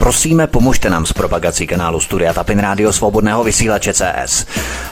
[0.00, 4.46] Prosíme, pomožte nám s propagací kanálu Studia Tapin Rádio Svobodného vysílače CS.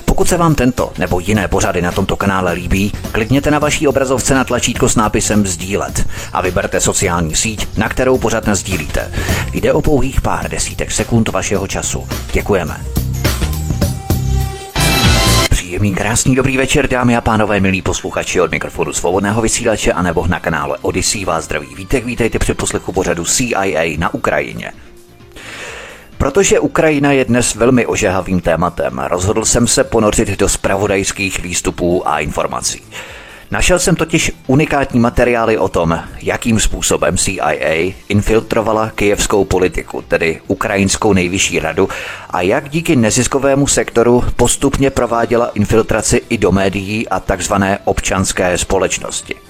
[0.04, 4.34] Pokud se vám tento nebo jiné pořady na tomto kanále líbí, klikněte na vaší obrazovce
[4.34, 9.12] na tlačítko s nápisem Sdílet a vyberte sociální síť, na kterou pořad sdílíte.
[9.52, 12.08] Jde o pouhých pár desítek sekund vašeho času.
[12.32, 12.80] Děkujeme.
[15.50, 20.26] Příjemný, krásný, dobrý večer, dámy a pánové, milí posluchači od mikrofonu svobodného vysílače a nebo
[20.26, 21.74] na kanále Odyssey vás zdraví.
[21.74, 24.72] Vítek, vítejte při poslechu pořadu CIA na Ukrajině.
[26.18, 32.18] Protože Ukrajina je dnes velmi ožehavým tématem, rozhodl jsem se ponořit do spravodajských výstupů a
[32.20, 32.82] informací.
[33.50, 41.12] Našel jsem totiž unikátní materiály o tom, jakým způsobem CIA infiltrovala kijevskou politiku, tedy ukrajinskou
[41.12, 41.88] nejvyšší radu,
[42.30, 49.47] a jak díky neziskovému sektoru postupně prováděla infiltraci i do médií a takzvané občanské společnosti.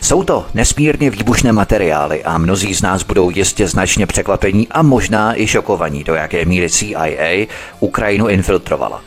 [0.00, 5.40] Jsou to nesmírně výbušné materiály a mnozí z nás budou jistě značně překvapení a možná
[5.40, 7.46] i šokovaní, do jaké míry CIA
[7.80, 9.02] Ukrajinu infiltrovala.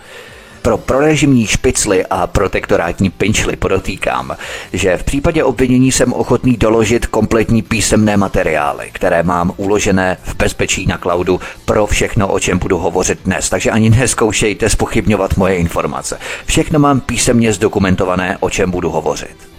[0.67, 4.35] Pro prorežimní špicly a protektorátní pinčly podotýkám,
[4.73, 10.85] že v případě obvinění jsem ochotný doložit kompletní písemné materiály, které mám uložené v bezpečí
[10.85, 13.49] na cloudu pro všechno, o čem budu hovořit dnes.
[13.49, 16.19] Takže ani neskoušejte spochybňovat moje informace.
[16.45, 19.56] Všechno mám písemně zdokumentované, o čem budu hovořit.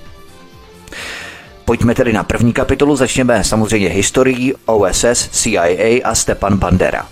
[1.69, 7.07] Pojďme tedy na první kapitolu, začněme samozřejmě historií OSS, CIA a Stepan Bandera.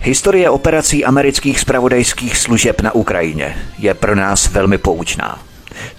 [0.00, 5.38] Historie operací amerických spravodajských služeb na Ukrajině je pro nás velmi poučná.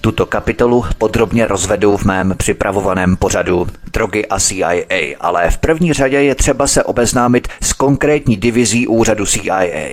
[0.02, 6.22] Tuto kapitolu podrobně rozvedu v mém připravovaném pořadu Drogy a CIA, ale v první řadě
[6.22, 9.90] je třeba se obeznámit s konkrétní divizí úřadu CIA.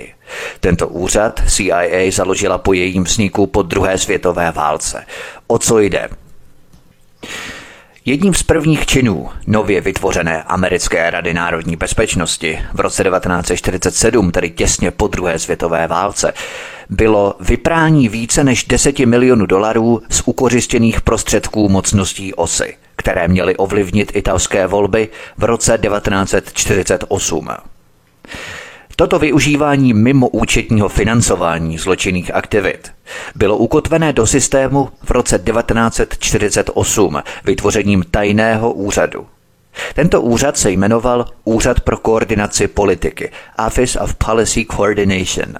[0.59, 5.05] Tento úřad CIA založila po jejím vzniku po druhé světové válce.
[5.47, 6.09] O co jde?
[8.05, 14.91] Jedním z prvních činů nově vytvořené Americké rady národní bezpečnosti v roce 1947, tedy těsně
[14.91, 16.33] po druhé světové válce,
[16.89, 24.11] bylo vyprání více než 10 milionů dolarů z ukořistěných prostředků mocností osy, které měly ovlivnit
[24.15, 27.49] italské volby v roce 1948.
[28.99, 32.91] Toto využívání mimo účetního financování zločinných aktivit
[33.35, 39.27] bylo ukotvené do systému v roce 1948 vytvořením tajného úřadu.
[39.93, 43.31] Tento úřad se jmenoval Úřad pro koordinaci politiky,
[43.67, 45.55] Office of Policy Coordination.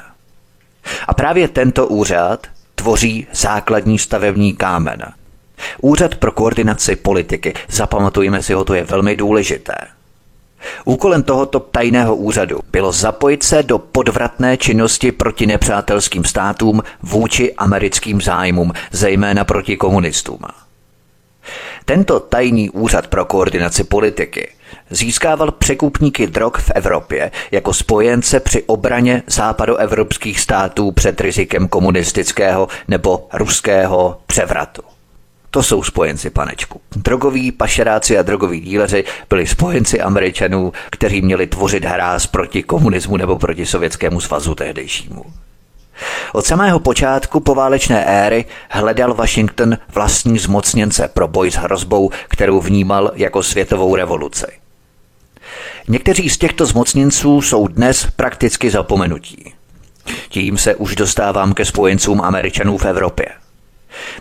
[1.07, 5.03] A právě tento úřad tvoří základní stavební kámen.
[5.81, 9.75] Úřad pro koordinaci politiky, zapamatujeme si ho, to je velmi důležité–
[10.85, 18.21] Úkolem tohoto tajného úřadu bylo zapojit se do podvratné činnosti proti nepřátelským státům vůči americkým
[18.21, 20.39] zájmům, zejména proti komunistům.
[21.85, 24.51] Tento tajný úřad pro koordinaci politiky
[24.89, 33.27] získával překupníky drog v Evropě jako spojence při obraně západoevropských států před rizikem komunistického nebo
[33.33, 34.81] ruského převratu.
[35.51, 36.81] To jsou spojenci panečku.
[36.95, 43.37] Drogoví pašeráci a drogoví díleři byli spojenci Američanů, kteří měli tvořit hráz proti komunismu nebo
[43.37, 45.25] proti Sovětskému svazu tehdejšímu.
[46.33, 53.11] Od samého počátku poválečné éry hledal Washington vlastní zmocněnce pro boj s hrozbou, kterou vnímal
[53.15, 54.45] jako světovou revoluci.
[55.87, 59.53] Někteří z těchto zmocněnců jsou dnes prakticky zapomenutí.
[60.29, 63.25] Tím se už dostávám ke spojencům Američanů v Evropě.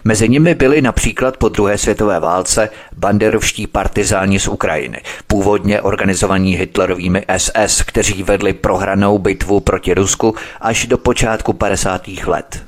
[0.04, 7.24] Mezi nimi byli například po druhé světové válce banderovští partizáni z Ukrajiny, původně organizovaní Hitlerovými
[7.36, 12.08] SS, kteří vedli prohranou bitvu proti Rusku až do počátku 50.
[12.26, 12.62] let.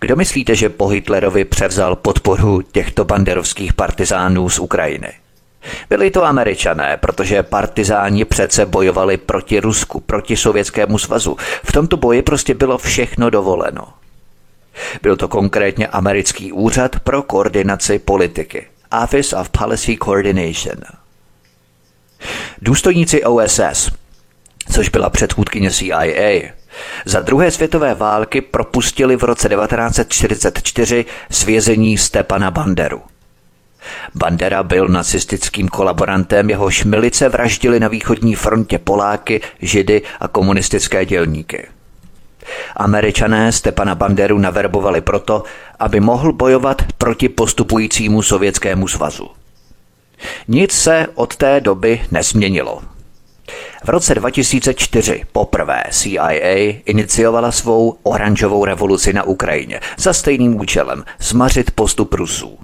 [0.00, 5.12] Kdo myslíte, že po Hitlerovi převzal podporu těchto banderovských partizánů z Ukrajiny?
[5.90, 11.36] Byli to američané, protože partizáni přece bojovali proti Rusku, proti Sovětskému svazu.
[11.64, 13.88] V tomto boji prostě bylo všechno dovoleno.
[15.02, 18.66] Byl to konkrétně americký úřad pro koordinaci politiky.
[19.02, 20.76] Office of Policy Coordination.
[22.62, 23.90] Důstojníci OSS,
[24.72, 26.52] což byla předchůdkyně CIA,
[27.04, 33.02] za druhé světové války propustili v roce 1944 svězení Stepana Banderu.
[34.14, 41.66] Bandera byl nacistickým kolaborantem, jehož milice vraždili na východní frontě Poláky, Židy a komunistické dělníky.
[42.76, 45.42] Američané Stepana Banderu naverbovali proto,
[45.78, 49.28] aby mohl bojovat proti postupujícímu sovětskému svazu.
[50.48, 52.82] Nic se od té doby nesměnilo.
[53.84, 61.70] V roce 2004 poprvé CIA iniciovala svou oranžovou revoluci na Ukrajině za stejným účelem zmařit
[61.70, 62.58] postup Rusů.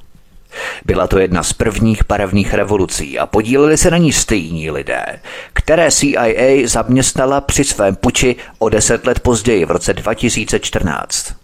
[0.85, 5.05] Byla to jedna z prvních barevných revolucí a podíleli se na ní stejní lidé,
[5.53, 11.35] které CIA zaměstnala při svém puči o deset let později v roce 2014.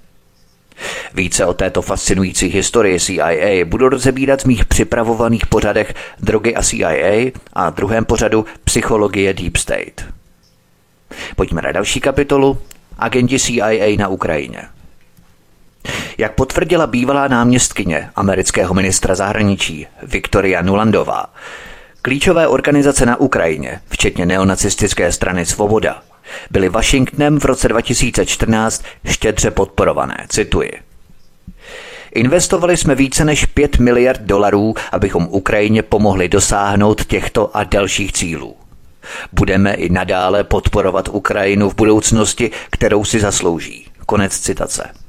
[1.14, 7.30] Více o této fascinující historii CIA budu rozebírat v mých připravovaných pořadech Drogy a CIA
[7.52, 10.04] a druhém pořadu Psychologie Deep State.
[11.36, 12.58] Pojďme na další kapitolu
[12.98, 14.62] Agenti CIA na Ukrajině.
[16.18, 21.26] Jak potvrdila bývalá náměstkyně amerického ministra zahraničí Viktoria Nulandová,
[22.02, 26.02] klíčové organizace na Ukrajině, včetně neonacistické strany Svoboda,
[26.50, 30.26] byly Washingtonem v roce 2014 štědře podporované.
[30.28, 30.72] Cituji.
[32.14, 38.56] Investovali jsme více než 5 miliard dolarů, abychom Ukrajině pomohli dosáhnout těchto a dalších cílů.
[39.32, 43.86] Budeme i nadále podporovat Ukrajinu v budoucnosti, kterou si zaslouží.
[44.06, 45.05] Konec citace.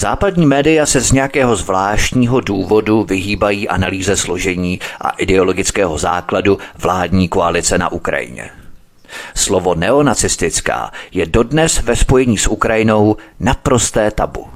[0.00, 7.78] Západní média se z nějakého zvláštního důvodu vyhýbají analýze složení a ideologického základu vládní koalice
[7.78, 8.50] na Ukrajině.
[9.34, 14.48] Slovo neonacistická je dodnes ve spojení s Ukrajinou naprosté tabu.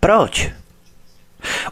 [0.00, 0.50] Proč?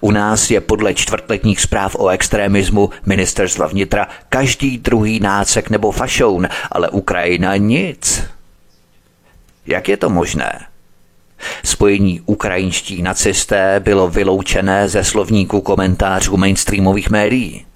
[0.00, 6.48] U nás je podle čtvrtletních zpráv o extremismu ministerstva vnitra každý druhý nácek nebo fašoun,
[6.72, 8.22] ale Ukrajina nic.
[9.66, 10.69] Jak je to možné?
[11.64, 17.66] Spojení ukrajinští nacisté bylo vyloučené ze slovníku komentářů mainstreamových médií.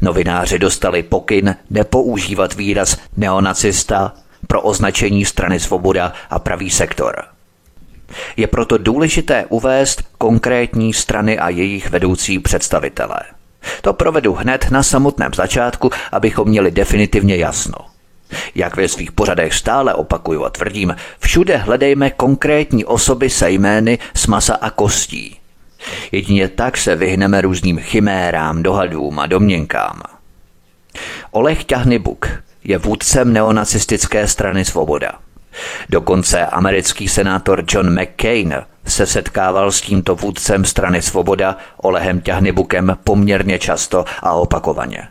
[0.00, 4.12] Novináři dostali pokyn nepoužívat výraz neonacista
[4.46, 7.24] pro označení strany Svoboda a pravý sektor.
[8.36, 13.20] Je proto důležité uvést konkrétní strany a jejich vedoucí představitele.
[13.80, 17.93] To provedu hned na samotném začátku, abychom měli definitivně jasno.
[18.54, 24.26] Jak ve svých pořadech stále opakuju a tvrdím, všude hledejme konkrétní osoby se jmény z
[24.26, 25.38] masa a kostí.
[26.12, 30.02] Jedině tak se vyhneme různým chimérám, dohadům a domněnkám.
[31.30, 32.28] Oleh Ťahnybuk
[32.64, 35.12] je vůdcem neonacistické strany Svoboda.
[35.88, 38.54] Dokonce americký senátor John McCain
[38.86, 45.08] se setkával s tímto vůdcem strany Svoboda Olehem Ťahnybukem poměrně často a opakovaně.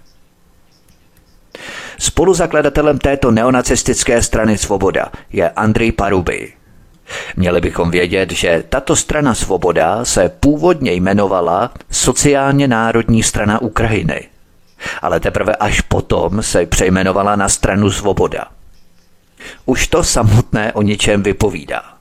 [2.03, 6.53] Spoluzakladatelem této neonacistické strany Svoboda je Andrej Paruby.
[7.35, 14.27] Měli bychom vědět, že tato strana Svoboda se původně jmenovala Sociálně národní strana Ukrajiny,
[15.01, 18.45] ale teprve až potom se přejmenovala na stranu Svoboda.
[19.65, 21.92] Už to samotné o něčem vypovídá.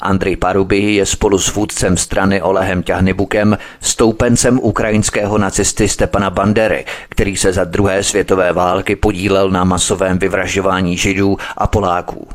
[0.00, 7.36] Andrej Paruby je spolu s vůdcem strany Olehem Ťahnybukem stoupencem ukrajinského nacisty Stepana Bandery, který
[7.36, 12.28] se za druhé světové války podílel na masovém vyvražďování židů a Poláků.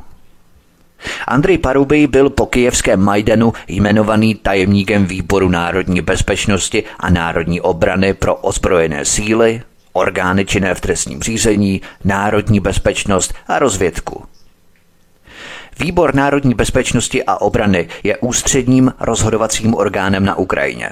[1.27, 8.35] Andrej Paruby byl po kijevském Majdanu jmenovaný tajemníkem výboru národní bezpečnosti a národní obrany pro
[8.35, 9.61] ozbrojené síly,
[9.93, 14.23] orgány činné v trestním řízení, národní bezpečnost a rozvědku.
[15.79, 20.89] Výbor národní bezpečnosti a obrany je ústředním rozhodovacím orgánem na Ukrajině.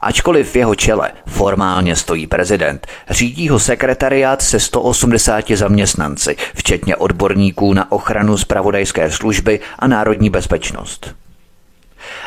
[0.00, 7.74] Ačkoliv v jeho čele formálně stojí prezident, řídí ho sekretariát se 180 zaměstnanci, včetně odborníků
[7.74, 11.14] na ochranu zpravodajské služby a národní bezpečnost.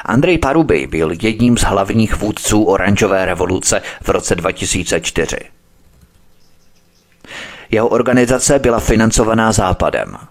[0.06, 5.38] Andrej Paruby byl jedním z hlavních vůdců oranžové revoluce v roce 2004.
[7.72, 10.18] Jeho organizace byla financovaná Západem–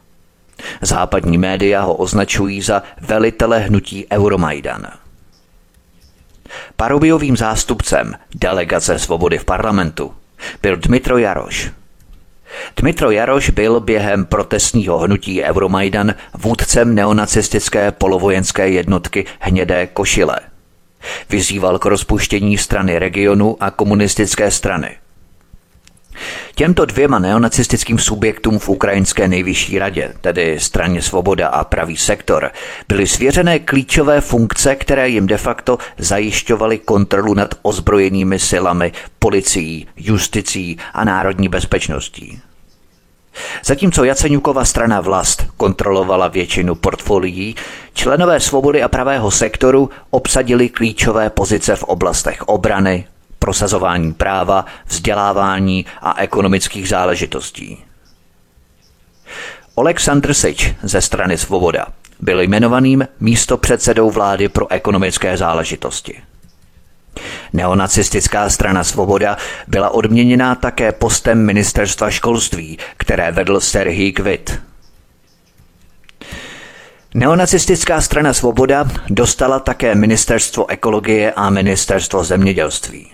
[0.80, 4.86] Západní média ho označují za velitele hnutí Euromajdan.
[6.76, 10.14] Parobiovým zástupcem delegace svobody v parlamentu
[10.62, 11.70] byl Dmitro Jaroš.
[12.76, 20.40] Dmitro Jaroš byl během protestního hnutí Euromajdan vůdcem neonacistické polovojenské jednotky Hnědé košile.
[21.30, 24.96] Vyzýval k rozpuštění strany regionu a komunistické strany–
[26.54, 32.50] Těmto dvěma neonacistickým subjektům v Ukrajinské nejvyšší radě, tedy straně Svoboda a Pravý sektor,
[32.88, 40.78] byly svěřené klíčové funkce, které jim de facto zajišťovaly kontrolu nad ozbrojenými silami, policií, justicí
[40.94, 42.40] a národní bezpečností.
[43.64, 47.54] Zatímco Jaceňukova strana vlast kontrolovala většinu portfolií,
[47.94, 53.06] členové svobody a pravého sektoru obsadili klíčové pozice v oblastech obrany,
[53.44, 57.84] prosazování práva, vzdělávání a ekonomických záležitostí.
[59.74, 61.86] Oleksandr Sič ze strany Svoboda
[62.20, 66.22] byl jmenovaným místopředsedou vlády pro ekonomické záležitosti.
[67.52, 69.36] Neonacistická strana Svoboda
[69.66, 74.60] byla odměněná také postem ministerstva školství, které vedl Serhii Kvit.
[77.14, 83.10] Neonacistická strana Svoboda dostala také ministerstvo ekologie a ministerstvo zemědělství.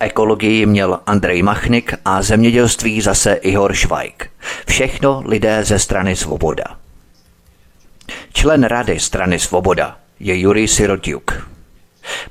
[0.00, 4.30] Ekologii měl Andrej Machnik a zemědělství zase Ihor Švajk.
[4.66, 6.64] Všechno lidé ze strany Svoboda.
[8.32, 11.48] Člen rady strany Svoboda je Jurij Sirotiuk.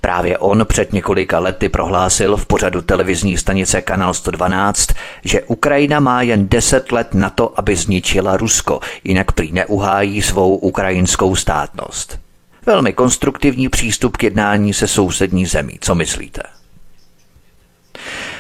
[0.01, 4.89] Právě on před několika lety prohlásil v pořadu televizní stanice Kanal 112,
[5.25, 10.55] že Ukrajina má jen 10 let na to, aby zničila Rusko, jinak prý neuhájí svou
[10.55, 12.19] ukrajinskou státnost.
[12.65, 16.41] Velmi konstruktivní přístup k jednání se sousední zemí, co myslíte?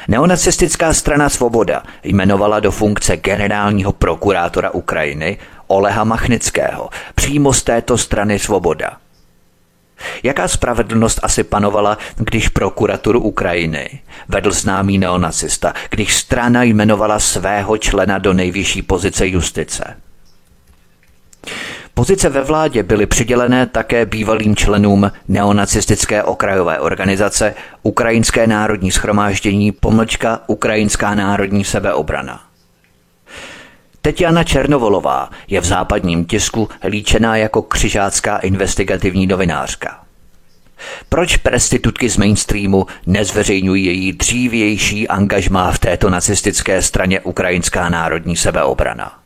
[0.07, 5.37] Neonacistická strana Svoboda jmenovala do funkce generálního prokurátora Ukrajiny
[5.67, 8.97] Oleha Machnického přímo z této strany Svoboda–
[10.23, 18.17] Jaká spravedlnost asi panovala, když prokuraturu Ukrajiny vedl známý neonacista, když strana jmenovala svého člena
[18.17, 19.97] do nejvyšší pozice justice?
[21.99, 30.39] Pozice ve vládě byly přidělené také bývalým členům neonacistické okrajové organizace Ukrajinské národní schromáždění pomlčka
[30.47, 32.41] Ukrajinská národní sebeobrana.
[34.01, 39.99] Tetiana Černovolová je v západním tisku líčená jako křižácká investigativní novinářka.
[41.09, 49.18] Proč prestitutky z mainstreamu nezveřejňují její dřívější angažmá v této nacistické straně Ukrajinská národní sebeobrana?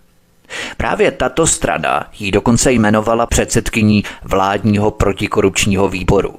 [0.78, 6.36] Právě tato strana ji dokonce jmenovala předsedkyní vládního protikorupčního výboru.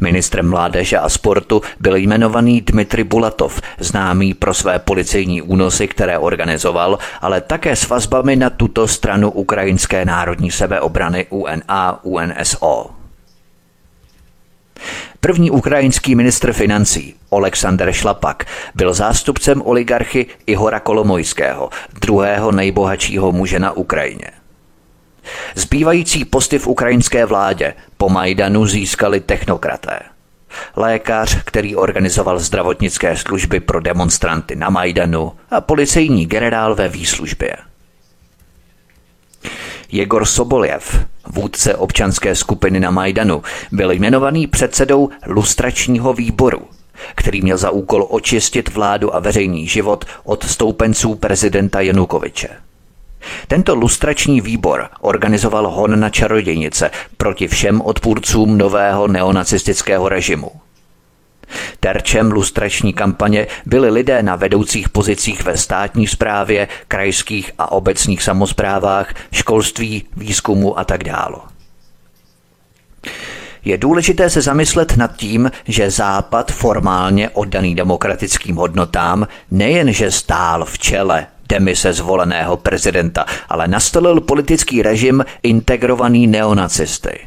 [0.00, 6.98] Ministrem mládeže a sportu byl jmenovaný Dmitry Bulatov, známý pro své policejní únosy, které organizoval,
[7.20, 12.97] ale také s vazbami na tuto stranu Ukrajinské národní sebeobrany UNA UNSO.
[15.20, 18.44] První ukrajinský ministr financí, Oleksandr Šlapak,
[18.74, 21.70] byl zástupcem oligarchy Ihora Kolomojského,
[22.00, 24.30] druhého nejbohatšího muže na Ukrajině.
[25.54, 29.98] Zbývající posty v ukrajinské vládě po Majdanu získali technokraté.
[30.76, 37.56] Lékař, který organizoval zdravotnické služby pro demonstranty na Majdanu a policejní generál ve výslužbě.
[39.92, 43.42] Jegor Soboljev, vůdce občanské skupiny na Majdanu,
[43.72, 46.60] byl jmenovaný předsedou lustračního výboru,
[47.14, 52.48] který měl za úkol očistit vládu a veřejný život od stoupenců prezidenta Janukoviče.
[53.48, 60.50] Tento lustrační výbor organizoval hon na čarodějnice proti všem odpůrcům nového neonacistického režimu.
[61.80, 69.14] Terčem lustrační kampaně byli lidé na vedoucích pozicích ve státní správě, krajských a obecních samozprávách,
[69.32, 71.36] školství, výzkumu a tak dále.
[73.64, 80.78] Je důležité se zamyslet nad tím, že Západ formálně oddaný demokratickým hodnotám nejenže stál v
[80.78, 87.18] čele demise zvoleného prezidenta, ale nastolil politický režim integrovaný neonacisty.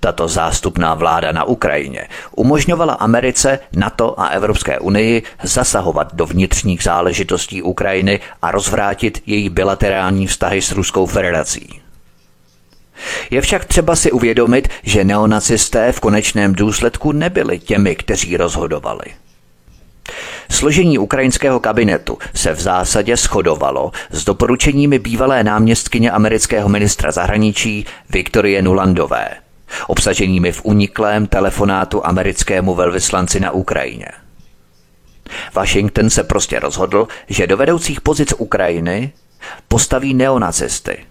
[0.00, 7.62] Tato zástupná vláda na Ukrajině umožňovala Americe, NATO a Evropské unii zasahovat do vnitřních záležitostí
[7.62, 11.80] Ukrajiny a rozvrátit její bilaterální vztahy s Ruskou federací.
[13.30, 19.04] Je však třeba si uvědomit, že neonacisté v konečném důsledku nebyli těmi, kteří rozhodovali.
[20.50, 28.62] Složení ukrajinského kabinetu se v zásadě shodovalo s doporučeními bývalé náměstkyně amerického ministra zahraničí Viktorie
[28.62, 29.28] Nulandové,
[29.86, 34.06] obsaženými v uniklém telefonátu americkému velvyslanci na Ukrajině.
[35.54, 39.12] Washington se prostě rozhodl, že do vedoucích pozic Ukrajiny
[39.68, 41.06] postaví neonacisty.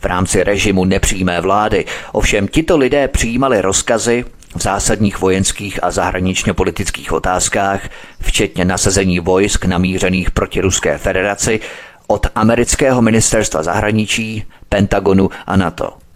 [0.00, 4.24] V rámci režimu nepřímé vlády ovšem tito lidé přijímali rozkazy
[4.56, 7.88] v zásadních vojenských a zahraničně politických otázkách,
[8.20, 11.60] včetně nasazení vojsk namířených proti Ruské federaci,
[12.06, 16.07] od amerického ministerstva zahraničí, Pentagonu a NATO.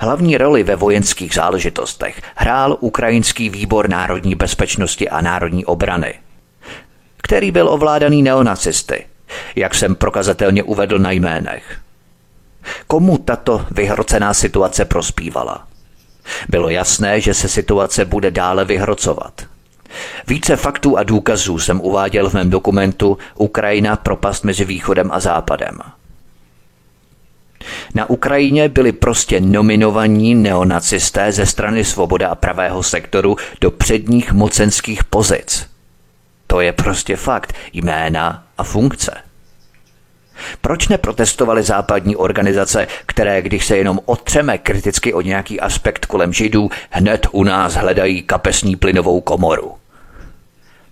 [0.00, 6.14] Hlavní roli ve vojenských záležitostech hrál Ukrajinský výbor národní bezpečnosti a národní obrany,
[7.16, 9.06] který byl ovládaný neonacisty,
[9.56, 11.78] jak jsem prokazatelně uvedl na jménech.
[12.86, 15.66] Komu tato vyhrocená situace prospívala?
[16.48, 19.42] Bylo jasné, že se situace bude dále vyhrocovat.
[20.26, 25.78] Více faktů a důkazů jsem uváděl v mém dokumentu Ukrajina propast mezi východem a západem.
[27.94, 35.04] Na Ukrajině byli prostě nominovaní neonacisté ze strany Svoboda a pravého sektoru do předních mocenských
[35.04, 35.66] pozic.
[36.46, 39.12] To je prostě fakt, jména a funkce.
[40.60, 46.70] Proč neprotestovali západní organizace, které, když se jenom otřeme kriticky o nějaký aspekt kolem židů,
[46.90, 49.83] hned u nás hledají kapesní plynovou komoru?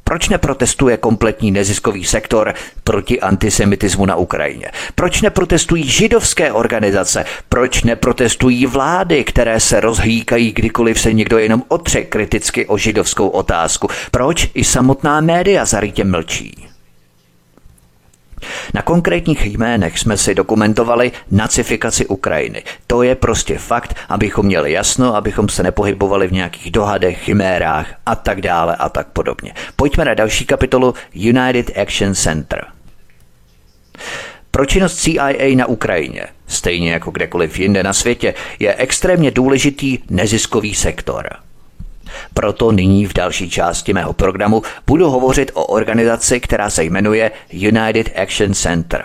[0.05, 2.55] Proč neprotestuje kompletní neziskový sektor
[2.85, 4.71] proti antisemitismu na Ukrajině?
[4.95, 7.25] Proč neprotestují židovské organizace?
[7.49, 13.89] Proč neprotestují vlády, které se rozhýkají, kdykoliv se někdo jenom otře kriticky o židovskou otázku?
[14.11, 16.72] Proč i samotná média zarytě mlčí?
[18.75, 22.63] Na konkrétních jménech jsme si dokumentovali nacifikaci Ukrajiny.
[22.87, 28.15] To je prostě fakt, abychom měli jasno, abychom se nepohybovali v nějakých dohadech, chimérách a
[28.15, 29.55] tak dále a tak podobně.
[29.77, 32.65] Pojďme na další kapitolu United Action Center.
[34.51, 40.75] Pro činnost CIA na Ukrajině, stejně jako kdekoliv jinde na světě, je extrémně důležitý neziskový
[40.75, 41.29] sektor–
[42.35, 48.19] proto nyní v další části mého programu budu hovořit o organizaci, která se jmenuje United
[48.19, 49.05] Action Center.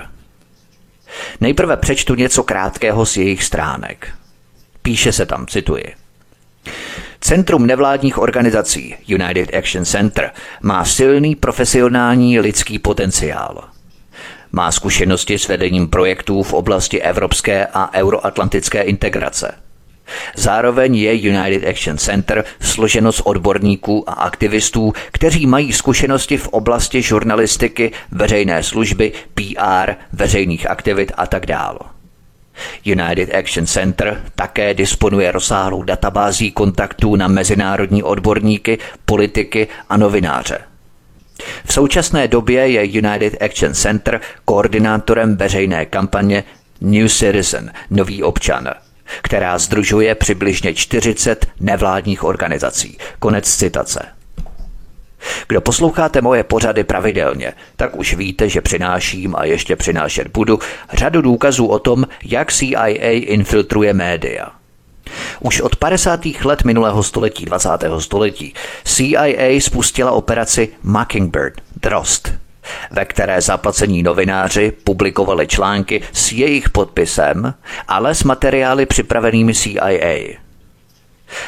[1.42, 4.08] Nejprve přečtu něco krátkého z jejich stránek.
[4.82, 5.84] Píše se tam, cituji.
[7.22, 13.64] Centrum nevládních organizací United Action Center má silný profesionální lidský potenciál.
[14.52, 19.52] Má zkušenosti s vedením projektů v oblasti evropské a euroatlantické integrace–
[20.36, 27.02] Zároveň je United Action Center složeno z odborníků a aktivistů, kteří mají zkušenosti v oblasti
[27.02, 31.80] žurnalistiky, veřejné služby, PR, veřejných aktivit a tak dále.
[32.86, 40.60] United Action Center také disponuje rozsáhlou databází kontaktů na mezinárodní odborníky, politiky a novináře.
[41.66, 46.44] V současné době je United Action Center koordinátorem veřejné kampaně
[46.82, 48.70] New Citizen, nový občan–
[49.22, 52.98] která združuje přibližně 40 nevládních organizací.
[53.20, 54.06] Konec citace.
[55.48, 60.60] Kdo posloucháte moje pořady pravidelně, tak už víte, že přináším a ještě přinášet budu
[60.94, 64.52] řadu důkazů o tom, jak CIA infiltruje média.
[65.40, 66.20] Už od 50.
[66.44, 67.70] let minulého století, 20.
[68.00, 72.34] století, CIA spustila operaci Mockingbird, Drost,
[72.92, 77.54] ve které zaplacení novináři publikovali články s jejich podpisem,
[77.88, 80.38] ale s materiály připravenými CIA.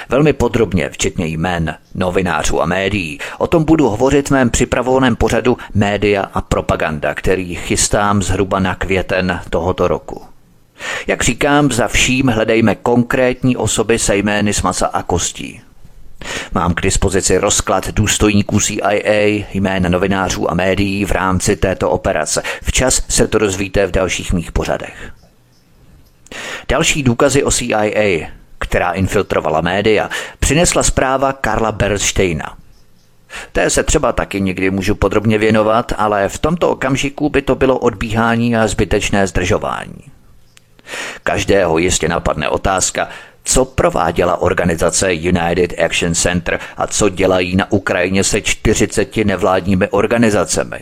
[0.09, 5.57] Velmi podrobně, včetně jmén, novinářů a médií, o tom budu hovořit v mém připravovaném pořadu
[5.73, 10.21] Média a propaganda, který chystám zhruba na květen tohoto roku.
[11.07, 15.61] Jak říkám, za vším hledejme konkrétní osoby se jmény s masa a kostí.
[16.53, 22.43] Mám k dispozici rozklad důstojníků CIA, jména novinářů a médií v rámci této operace.
[22.63, 25.11] Včas se to dozvíte v dalších mých pořadech.
[26.69, 28.27] Další důkazy o CIA,
[28.59, 32.57] která infiltrovala média, přinesla zpráva Karla Bernsteina.
[33.51, 37.79] Té se třeba taky někdy můžu podrobně věnovat, ale v tomto okamžiku by to bylo
[37.79, 40.03] odbíhání a zbytečné zdržování.
[41.23, 43.09] Každého jistě napadne otázka,
[43.49, 50.79] co prováděla organizace United Action Center a co dělají na Ukrajině se 40 nevládními organizacemi.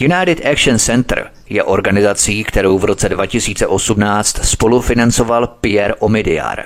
[0.00, 6.64] United Action Center je organizací, kterou v roce 2018 spolufinancoval Pierre Omidyar.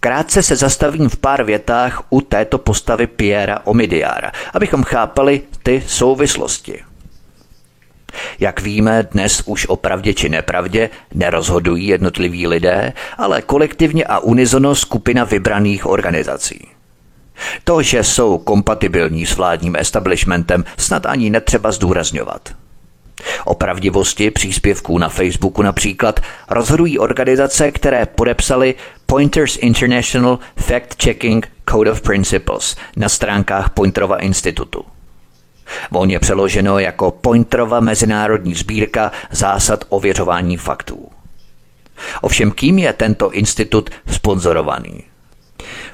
[0.00, 6.89] Krátce se zastavím v pár větách u této postavy Pierre Omidyara, abychom chápali ty souvislosti.
[8.38, 14.74] Jak víme, dnes už o pravdě či nepravdě nerozhodují jednotliví lidé, ale kolektivně a unizono
[14.74, 16.68] skupina vybraných organizací.
[17.64, 22.48] To, že jsou kompatibilní s vládním establishmentem, snad ani netřeba zdůrazňovat.
[23.44, 28.74] O pravdivosti příspěvků na Facebooku například rozhodují organizace, které podepsali
[29.06, 34.84] Pointers International Fact Checking Code of Principles na stránkách Pointerova institutu.
[36.06, 41.08] Je přeloženo jako Pointerova mezinárodní sbírka zásad ověřování faktů.
[42.20, 45.02] Ovšem kým je tento institut sponzorovaný?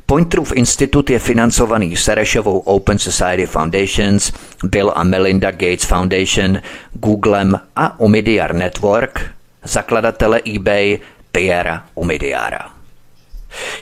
[0.06, 4.32] Pointerův institut je financovaný Serešovou Open Society Foundations,
[4.64, 6.58] Bill a Melinda Gates Foundation,
[6.92, 9.20] Googlem a Omidyar Network,
[9.64, 10.98] zakladatele eBay
[11.32, 12.75] Pierre Omidyara.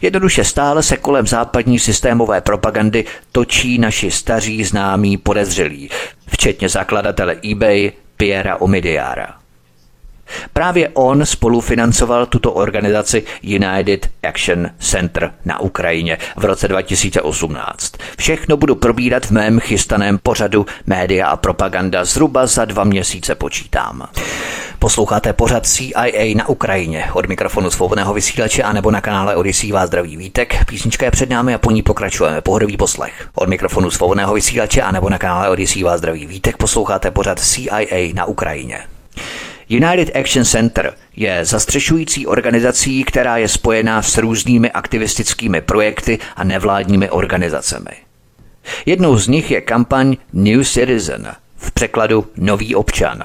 [0.02, 5.90] Jednoduše stále se kolem západní systémové propagandy točí naši staří známí podezřelí,
[6.28, 9.43] včetně zakladatele eBay Piera Omidyara.
[10.52, 17.92] Právě on spolufinancoval tuto organizaci United Action Center na Ukrajině v roce 2018.
[18.18, 24.08] Všechno budu probírat v mém chystaném pořadu Média a propaganda zhruba za dva měsíce počítám.
[24.78, 27.04] Posloucháte pořad CIA na Ukrajině.
[27.12, 30.64] Od mikrofonu svobodného vysílače a nebo na kanále Odisí vás zdraví vítek.
[30.64, 32.40] Písnička je před námi a po ní pokračujeme.
[32.40, 33.28] Pohodový poslech.
[33.34, 36.56] Od mikrofonu svobodného vysílače a nebo na kanále Odisí vás zdraví vítek.
[36.56, 38.78] Posloucháte pořad CIA na Ukrajině.
[39.68, 47.10] United Action Center je zastřešující organizací, která je spojená s různými aktivistickými projekty a nevládními
[47.10, 47.90] organizacemi.
[48.86, 53.22] Jednou z nich je kampaň New Citizen, v překladu Nový občan,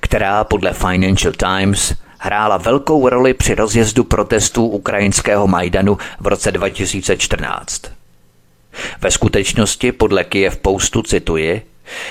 [0.00, 7.82] která podle Financial Times hrála velkou roli při rozjezdu protestů ukrajinského Majdanu v roce 2014.
[9.00, 11.62] Ve skutečnosti podle Kiev Postu cituji,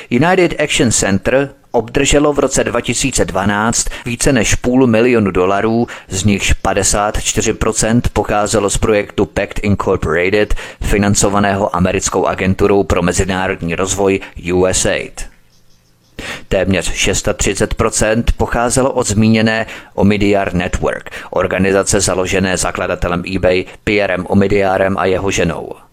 [0.10, 8.02] United Action Center obdrželo v roce 2012 více než půl milionu dolarů, z nichž 54%
[8.14, 14.20] pocházelo z projektu Pact Incorporated, financovaného americkou agenturou pro mezinárodní rozvoj
[14.54, 15.26] USAID.
[16.48, 25.32] Téměř 630% pocházelo od zmíněné Omidyar Network, organizace založené zakladatelem eBay Pierrem Omidyarem a jeho
[25.32, 25.87] ženou.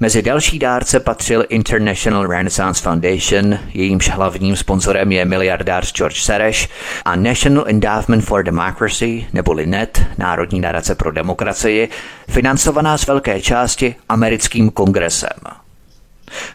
[0.00, 6.68] Mezi další dárce patřil International Renaissance Foundation, jejímž hlavním sponzorem je miliardář George Soros
[7.04, 11.88] a National Endowment for Democracy, neboli NET, Národní nadace pro demokracii,
[12.28, 15.38] financovaná z velké části americkým kongresem.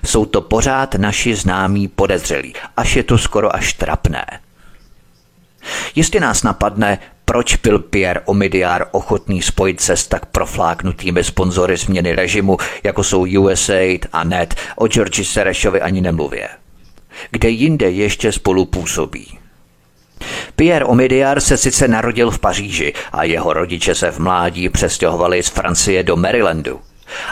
[0.06, 4.26] Jsou to pořád naši známí podezřelí, až je to skoro až trapné.
[5.96, 7.00] Jistě nás napadne,
[7.32, 13.26] proč byl Pierre Omidyar ochotný spojit se s tak profláknutými sponzory změny režimu, jako jsou
[13.40, 16.50] USAID a NET, o Georgi Serešovi ani nemluvě.
[17.32, 19.40] Kde jinde ještě spolu působí.
[20.56, 25.50] Pierre Omidyar se sice narodil v Paříži a jeho rodiče se v mládí přestěhovali z
[25.50, 26.80] Francie do Marylandu,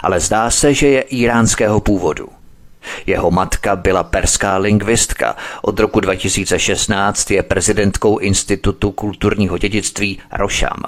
[0.03, 2.38] ale zdá se, že je iránského původu.
[3.05, 5.35] Jeho matka byla perská lingvistka.
[5.61, 10.83] Od roku 2016 je prezidentkou Institutu kulturního dědictví Rošam.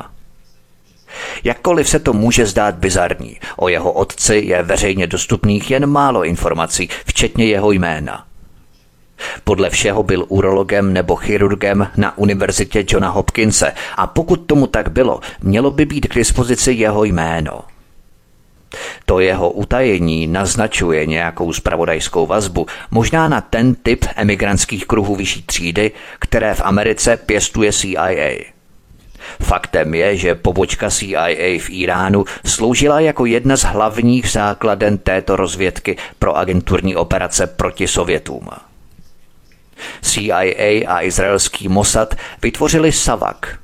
[1.43, 6.89] Jakkoliv se to může zdát bizarní, o jeho otci je veřejně dostupných jen málo informací,
[7.05, 8.25] včetně jeho jména.
[9.43, 15.19] Podle všeho byl urologem nebo chirurgem na univerzitě Johna Hopkinse a pokud tomu tak bylo,
[15.41, 17.61] mělo by být k dispozici jeho jméno.
[19.05, 25.91] To jeho utajení naznačuje nějakou spravodajskou vazbu, možná na ten typ emigrantských kruhů vyšší třídy,
[26.19, 28.51] které v Americe pěstuje CIA.
[29.41, 35.97] Faktem je, že pobočka CIA v Iránu sloužila jako jedna z hlavních základen této rozvědky
[36.19, 38.49] pro agenturní operace proti Sovětům.
[40.01, 43.59] CIA a izraelský Mossad vytvořili Savak,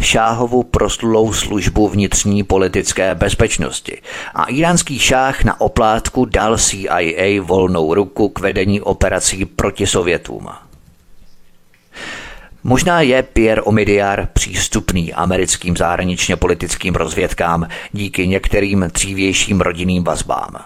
[0.00, 4.02] šáhovu proslulou službu vnitřní politické bezpečnosti
[4.34, 10.48] a iránský šách na oplátku dal CIA volnou ruku k vedení operací proti Sovětům.
[12.66, 20.56] Možná je Pierre Omidyar přístupný americkým zahraničně politickým rozvědkám díky některým dřívějším rodinným vazbám.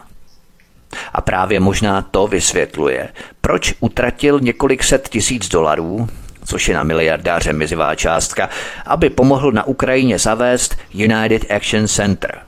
[1.13, 3.09] A právě možná to vysvětluje,
[3.41, 6.09] proč utratil několik set tisíc dolarů
[6.51, 8.49] což je na miliardáře mizivá částka,
[8.87, 12.39] aby pomohl na Ukrajině zavést United Action Center.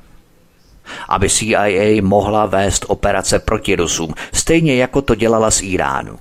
[1.08, 6.18] Aby CIA mohla vést operace proti Rusům, stejně jako to dělala z Iránu.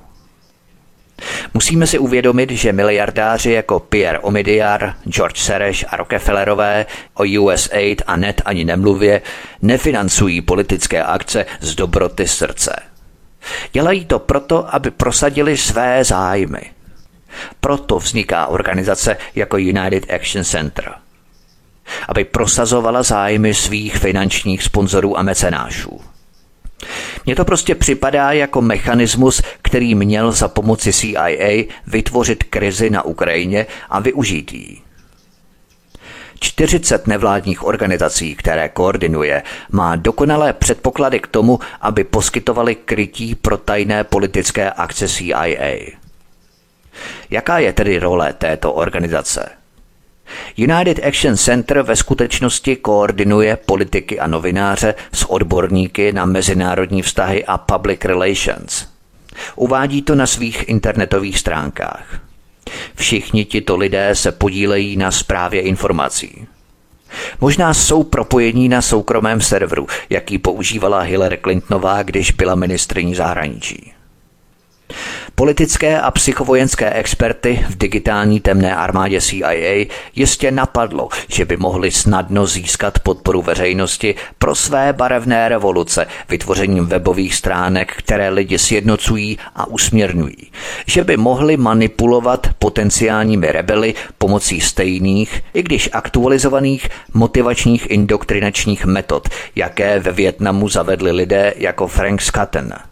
[1.54, 8.15] Musíme si uvědomit, že miliardáři jako Pierre Omidyar, George Soros a Rockefellerové o USAID a
[8.15, 9.22] NET ani nemluvě
[9.62, 12.76] nefinancují politické akce z dobroty srdce.
[13.72, 16.62] Dělají to proto, aby prosadili své zájmy–
[17.60, 20.94] proto vzniká organizace jako United Action Center,
[22.08, 26.02] aby prosazovala zájmy svých finančních sponzorů a mecenášů.
[27.26, 33.65] Mně to prostě připadá jako mechanismus, který měl za pomoci CIA vytvořit krizi na Ukrajině
[33.89, 34.78] a využít ji.
[36.39, 44.04] 40 nevládních organizací, které koordinuje, má dokonalé předpoklady k tomu, aby poskytovali krytí pro tajné
[44.04, 46.01] politické akce CIA.
[47.32, 49.50] Jaká je tedy role této organizace?
[50.58, 57.58] United Action Center ve skutečnosti koordinuje politiky a novináře s odborníky na mezinárodní vztahy a
[57.58, 58.88] public relations.
[59.56, 62.22] Uvádí to na svých internetových stránkách.
[62.96, 66.48] Všichni tito lidé se podílejí na zprávě informací.
[67.41, 73.94] Možná jsou propojení na soukromém serveru, jaký používala Hillary Clintonová, když byla ministriní zahraničí.
[75.36, 82.48] Politické a psychovojenské experty v digitální temné armádě CIA jistě napadlo, že by mohli snadno
[82.48, 90.52] získat podporu veřejnosti pro své barevné revoluce vytvořením webových stránek, které lidi sjednocují a usměrňují.
[90.86, 100.00] Že by mohli manipulovat potenciálními rebely pomocí stejných, i když aktualizovaných motivačních indoktrinačních metod, jaké
[100.00, 102.74] ve Větnamu zavedli lidé jako Frank Scatten–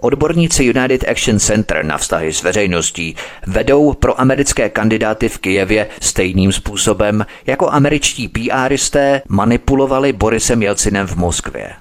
[0.00, 6.52] Odborníci United Action Center na vztahy s veřejností vedou pro americké kandidáty v Kijevě stejným
[6.52, 11.72] způsobem, jako američtí PRisté manipulovali Borisem Jelcinem v Moskvě.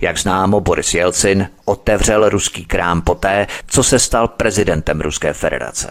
[0.00, 5.90] Jak známo, Boris Jelcin otevřel ruský krám poté, co se stal prezidentem Ruské federace.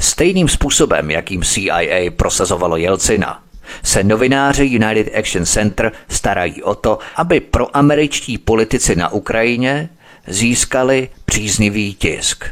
[0.00, 3.43] Stejným způsobem, jakým CIA prosazovalo Jelcina,
[3.82, 9.88] se novináři United Action Center starají o to, aby pro američtí politici na Ukrajině
[10.26, 12.44] získali příznivý tisk.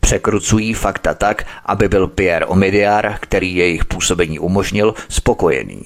[0.00, 5.82] Překrucují fakta tak, aby byl Pierre Omidyar, který jejich působení umožnil, spokojený.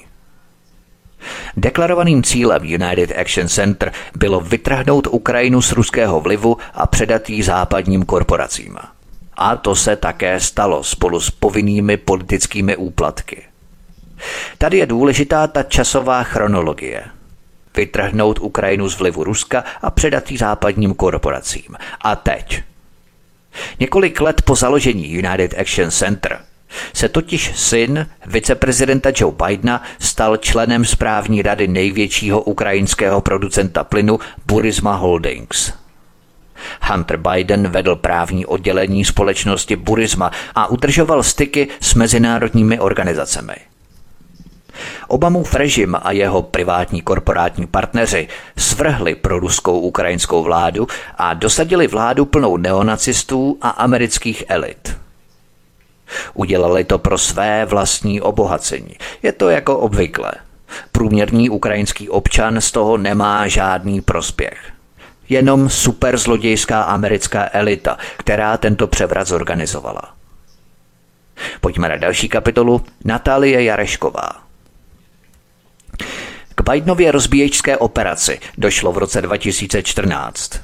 [1.57, 8.03] Deklarovaným cílem United Action Center bylo vytrhnout Ukrajinu z ruského vlivu a předat ji západním
[8.03, 8.79] korporacím.
[9.37, 13.52] A to se také stalo spolu s povinnými politickými úplatky.
[14.59, 17.05] Tady je důležitá ta časová chronologie.
[17.77, 21.77] Vytrhnout Ukrajinu z vlivu Ruska a předat ji západním korporacím.
[22.01, 22.63] A teď.
[23.81, 26.39] Několik let po založení United Action Center
[26.93, 34.95] se totiž syn viceprezidenta Joe Bidena stal členem správní rady největšího ukrajinského producenta plynu Burisma
[34.95, 35.73] Holdings.
[36.83, 43.55] Hunter Biden vedl právní oddělení společnosti Burisma a udržoval styky s mezinárodními organizacemi.
[45.09, 50.87] Obamův režim a jeho privátní korporátní partneři svrhli pro ruskou ukrajinskou vládu
[51.19, 54.97] a dosadili vládu plnou neonacistů a amerických elit.
[56.35, 58.97] Udělali to pro své vlastní obohacení.
[59.23, 60.33] Je to jako obvykle.
[60.93, 64.73] Průměrný ukrajinský občan z toho nemá žádný prospěch.
[65.29, 70.03] Jenom superzlodějská americká elita, která tento převrat zorganizovala.
[71.61, 72.85] Pojďme na další kapitolu.
[73.05, 74.29] Natálie Jarešková.
[76.55, 80.61] K Bidenově rozbíječské operaci došlo v roce 2014.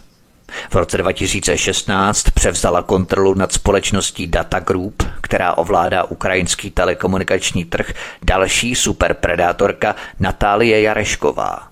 [0.70, 8.74] V roce 2016 převzala kontrolu nad společností Data Group, která ovládá ukrajinský telekomunikační trh, další
[8.74, 11.68] superpredátorka Natálie Jarešková.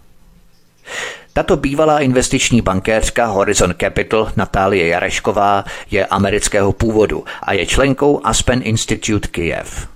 [1.33, 8.61] Tato bývalá investiční bankéřka Horizon Capital Natálie Jarešková je amerického původu a je členkou Aspen
[8.65, 9.96] Institute Kiev.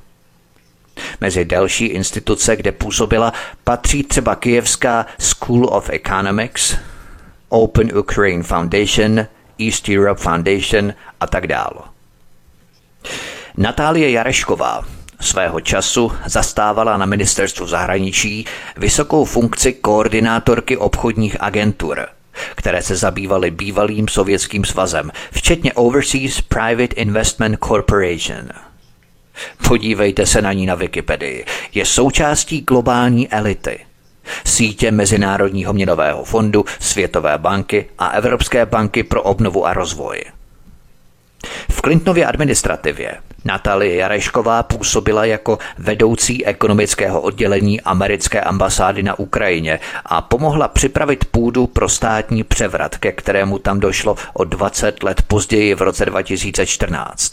[1.20, 3.32] Mezi další instituce, kde působila,
[3.64, 6.76] patří třeba kijevská School of Economics,
[7.48, 9.26] Open Ukraine Foundation,
[9.58, 11.80] East Europe Foundation a tak dále.
[13.56, 14.84] Natálie Jarešková
[15.20, 18.44] svého času zastávala na ministerstvu zahraničí
[18.76, 22.06] vysokou funkci koordinátorky obchodních agentur,
[22.54, 28.69] které se zabývaly bývalým sovětským svazem, včetně Overseas Private Investment Corporation.
[29.68, 31.44] Podívejte se na ní na Wikipedii.
[31.74, 33.78] Je součástí globální elity–
[34.44, 40.24] sítě Mezinárodního měnového fondu, Světové banky a Evropské banky pro obnovu a rozvoj.
[41.70, 50.20] V Clintonově administrativě Natalie Jarešková působila jako vedoucí ekonomického oddělení americké ambasády na Ukrajině a
[50.20, 55.82] pomohla připravit půdu pro státní převrat, ke kterému tam došlo o 20 let později v
[55.82, 57.32] roce 2014.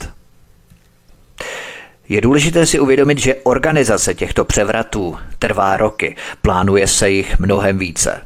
[2.10, 8.22] Je důležité si uvědomit, že organizace těchto převratů trvá roky, plánuje se jich mnohem více.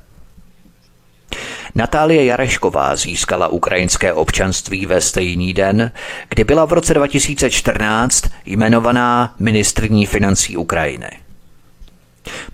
[1.76, 5.92] Natálie Jarešková získala ukrajinské občanství ve stejný den,
[6.30, 11.10] kdy byla v roce 2014 jmenovaná ministrní financí Ukrajiny.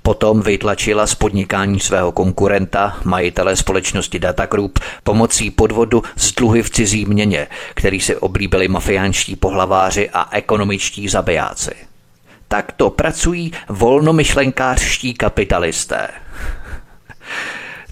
[0.01, 6.69] Potom vytlačila z podnikání svého konkurenta, majitele společnosti Data Group, pomocí podvodu z dluhy v
[6.69, 11.71] cizí měně, který si oblíbili mafiánští pohlaváři a ekonomičtí zabijáci.
[12.47, 16.07] Takto pracují volnomyšlenkářští kapitalisté.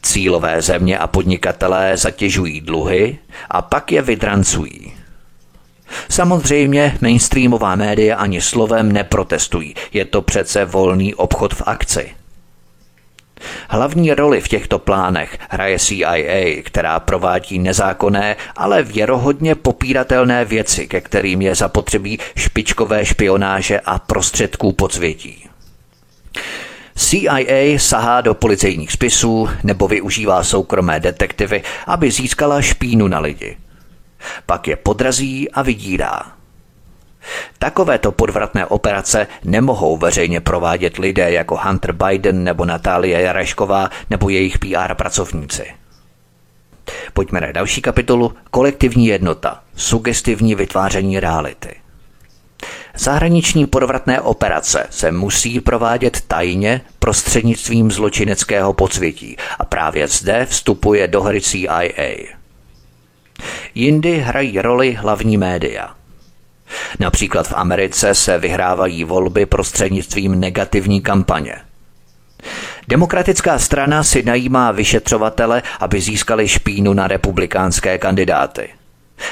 [0.02, 3.18] Cílové země a podnikatelé zatěžují dluhy
[3.50, 5.05] a pak je vydrancují.
[6.10, 9.76] Samozřejmě mainstreamová média ani slovem neprotestují.
[9.94, 12.10] Je to přece volný obchod v akci.
[13.70, 21.02] Hlavní roli v těchto plánech hraje CIA, která provádí nezákonné, ale věrohodně popíratelné věci, ke
[21.02, 25.50] kterým je zapotřebí špičkové špionáže a prostředků podsvětí.
[26.96, 33.58] CIA sahá do policejních spisů nebo využívá soukromé detektivy, aby získala špínu na lidi
[34.46, 36.22] pak je podrazí a vydírá.
[37.60, 44.60] Takovéto podvratné operace nemohou veřejně provádět lidé jako Hunter Biden nebo Natálie Jarešková nebo jejich
[44.60, 45.66] PR pracovníci.
[47.14, 49.64] Pojďme na další kapitolu Kolektivní jednota.
[49.76, 51.76] Sugestivní vytváření reality.
[52.98, 61.22] Zahraniční podvratné operace se musí provádět tajně prostřednictvím zločineckého podsvětí a právě zde vstupuje do
[61.22, 62.36] hry CIA.
[63.76, 65.96] Jindy hrají roli hlavní média.
[67.00, 71.56] Například v Americe se vyhrávají volby prostřednictvím negativní kampaně.
[72.88, 78.70] Demokratická strana si najímá vyšetřovatele, aby získali špínu na republikánské kandidáty.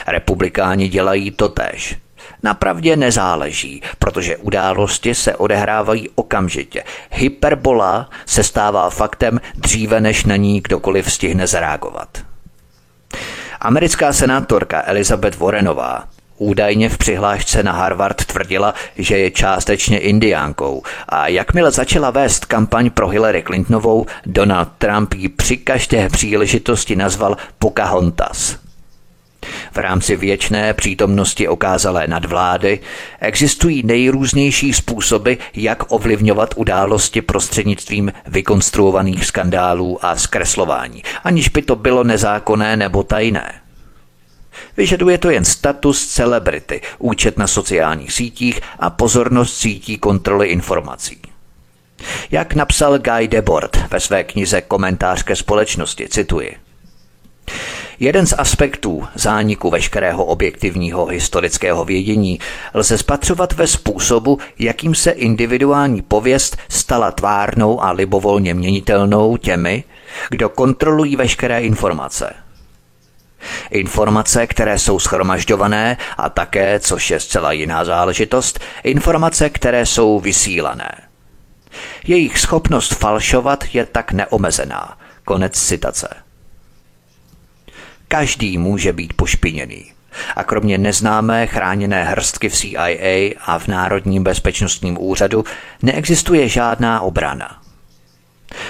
[0.08, 1.98] Republikáni dělají to tež.
[2.44, 6.84] Napravdě nezáleží, protože události se odehrávají okamžitě.
[7.12, 12.33] Hyperbola se stává faktem dříve, než na ní kdokoliv stihne zareagovat.
[13.64, 16.04] Americká senátorka Elizabeth Warrenová
[16.38, 22.90] údajně v přihlášce na Harvard tvrdila, že je částečně indiánkou a jakmile začala vést kampaň
[22.90, 28.63] pro Hillary Clintonovou, Donald Trump ji při každé příležitosti nazval Pocahontas.
[29.72, 32.80] V rámci věčné přítomnosti okázalé nadvlády
[33.20, 42.04] existují nejrůznější způsoby, jak ovlivňovat události prostřednictvím vykonstruovaných skandálů a zkreslování, aniž by to bylo
[42.04, 43.54] nezákonné nebo tajné.
[44.78, 51.18] Vyžaduje to jen status celebrity, účet na sociálních sítích a pozornost sítí kontroly informací.
[52.32, 56.56] Jak napsal Guy Debord ve své knize Komentář ke společnosti, cituji.
[58.00, 62.40] Jeden z aspektů zániku veškerého objektivního historického vědění
[62.74, 69.84] lze spatřovat ve způsobu, jakým se individuální pověst stala tvárnou a libovolně měnitelnou těmi,
[70.30, 72.34] kdo kontrolují veškeré informace.
[73.72, 80.92] Informace, které jsou schromažďované a také, což je zcela jiná záležitost, informace, které jsou vysílané.
[82.08, 84.98] Jejich schopnost falšovat je tak neomezená.
[85.26, 86.23] Konec citace.
[88.08, 89.92] Každý může být pošpiněný.
[90.36, 95.44] A kromě neznámé chráněné hrstky v CIA a v Národním bezpečnostním úřadu
[95.82, 97.64] neexistuje žádná obrana.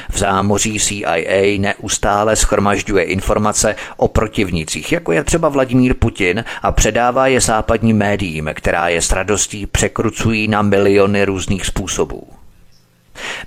[0.10, 7.28] V zámoří CIA neustále schromažďuje informace o protivnících, jako je třeba Vladimír Putin a předává
[7.28, 12.42] je západním médiím, která je s radostí překrucují na miliony různých způsobů.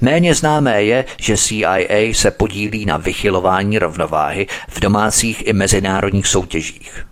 [0.00, 1.78] Méně známé je, že CIA
[2.12, 7.06] se podílí na vychylování rovnováhy v domácích i mezinárodních soutěžích.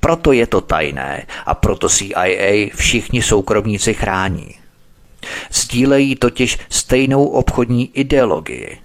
[0.00, 4.54] Proto je to tajné a proto CIA všichni soukromníci chrání.
[5.52, 8.78] Sdílejí totiž stejnou obchodní ideologii.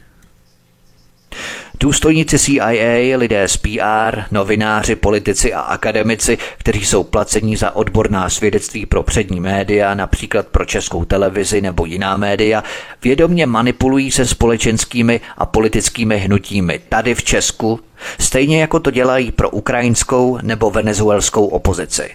[1.79, 8.85] Důstojníci CIA, lidé z PR, novináři, politici a akademici, kteří jsou placení za odborná svědectví
[8.85, 12.63] pro přední média, například pro českou televizi nebo jiná média,
[13.03, 17.79] vědomně manipulují se společenskými a politickými hnutími tady v Česku,
[18.19, 22.09] stejně jako to dělají pro ukrajinskou nebo venezuelskou opozici.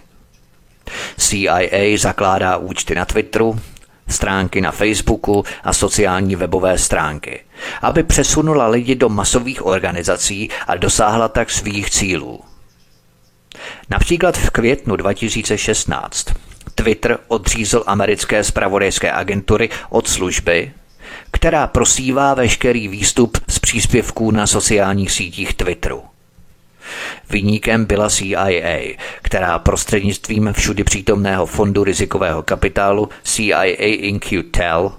[1.19, 3.61] CIA zakládá účty na Twitteru,
[4.09, 7.41] stránky na Facebooku a sociální webové stránky,
[7.83, 12.41] aby přesunula lidi do masových organizací a dosáhla tak svých cílů.
[13.91, 16.27] Například v květnu 2016
[16.75, 20.73] Twitter odřízl americké spravodajské agentury od služby,
[21.31, 26.14] která prosívá veškerý výstup z příspěvků na sociálních sítích Twitteru.
[27.31, 34.93] Vyníkem byla CIA, která prostřednictvím všudy přítomného fondu rizikového kapitálu CIA InQtel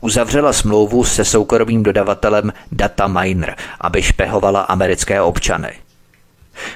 [0.00, 5.72] uzavřela smlouvu se soukromým dodavatelem Data Miner, aby špehovala americké občany.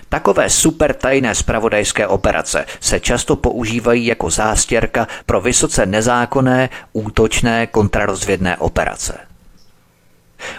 [0.08, 9.27] Takové supertajné spravodajské operace se často používají jako zástěrka pro vysoce nezákonné, útočné kontrarozvědné operace.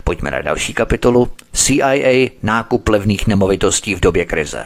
[0.03, 1.29] Pojďme na další kapitolu.
[1.53, 4.65] CIA nákup levných nemovitostí v době krize.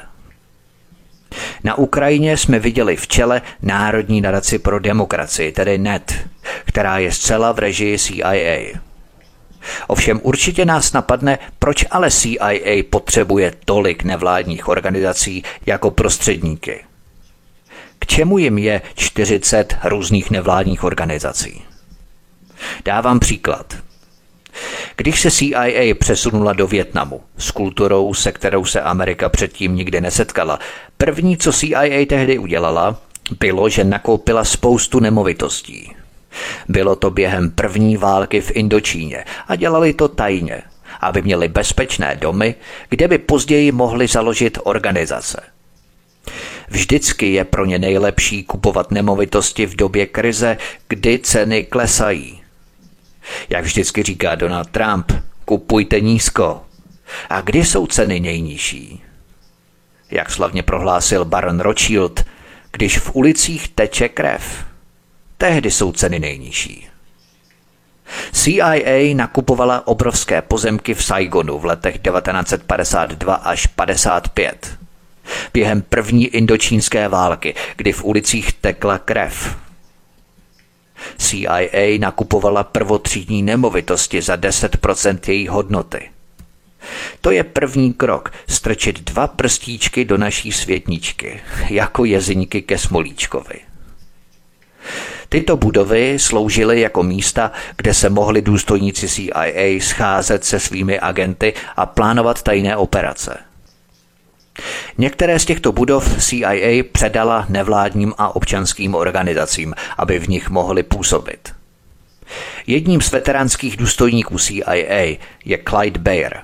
[1.63, 6.13] Na Ukrajině jsme viděli v čele Národní nadaci pro demokracii, tedy NET,
[6.65, 8.79] která je zcela v režii CIA.
[9.87, 16.83] Ovšem určitě nás napadne, proč ale CIA potřebuje tolik nevládních organizací jako prostředníky.
[17.99, 21.61] K čemu jim je 40 různých nevládních organizací?
[22.85, 23.75] Dávám příklad.
[24.97, 30.59] Když se CIA přesunula do Větnamu s kulturou, se kterou se Amerika předtím nikdy nesetkala,
[30.97, 32.97] první, co CIA tehdy udělala,
[33.39, 35.95] bylo, že nakoupila spoustu nemovitostí.
[36.69, 40.61] Bylo to během první války v Indočíně a dělali to tajně,
[41.01, 42.55] aby měli bezpečné domy,
[42.89, 45.41] kde by později mohli založit organizace.
[46.69, 50.57] Vždycky je pro ně nejlepší kupovat nemovitosti v době krize,
[50.87, 52.42] kdy ceny klesají.
[53.49, 55.11] Jak vždycky říká Donald Trump,
[55.45, 56.61] kupujte nízko.
[57.29, 59.03] A kdy jsou ceny nejnižší?
[60.11, 62.25] Jak slavně prohlásil baron Rothschild,
[62.71, 64.65] když v ulicích teče krev,
[65.37, 66.87] tehdy jsou ceny nejnižší.
[68.31, 74.77] CIA nakupovala obrovské pozemky v Saigonu v letech 1952 až 55.
[75.53, 79.57] Během první indočínské války, kdy v ulicích tekla krev,
[81.17, 86.09] CIA nakupovala prvotřídní nemovitosti za 10% její hodnoty.
[87.21, 93.59] To je první krok, strčit dva prstíčky do naší světničky, jako jezinky ke Smolíčkovi.
[95.29, 101.85] Tyto budovy sloužily jako místa, kde se mohli důstojníci CIA scházet se svými agenty a
[101.85, 103.52] plánovat tajné operace.
[104.97, 111.53] Některé z těchto budov CIA předala nevládním a občanským organizacím, aby v nich mohli působit.
[112.67, 116.41] Jedním z veteránských důstojníků CIA je Clyde Bayer.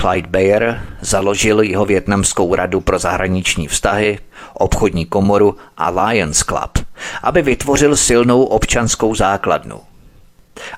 [0.00, 4.18] Clyde Bayer založil jeho větnamskou radu pro zahraniční vztahy,
[4.54, 6.86] obchodní komoru a Lions Club,
[7.22, 9.80] aby vytvořil silnou občanskou základnu.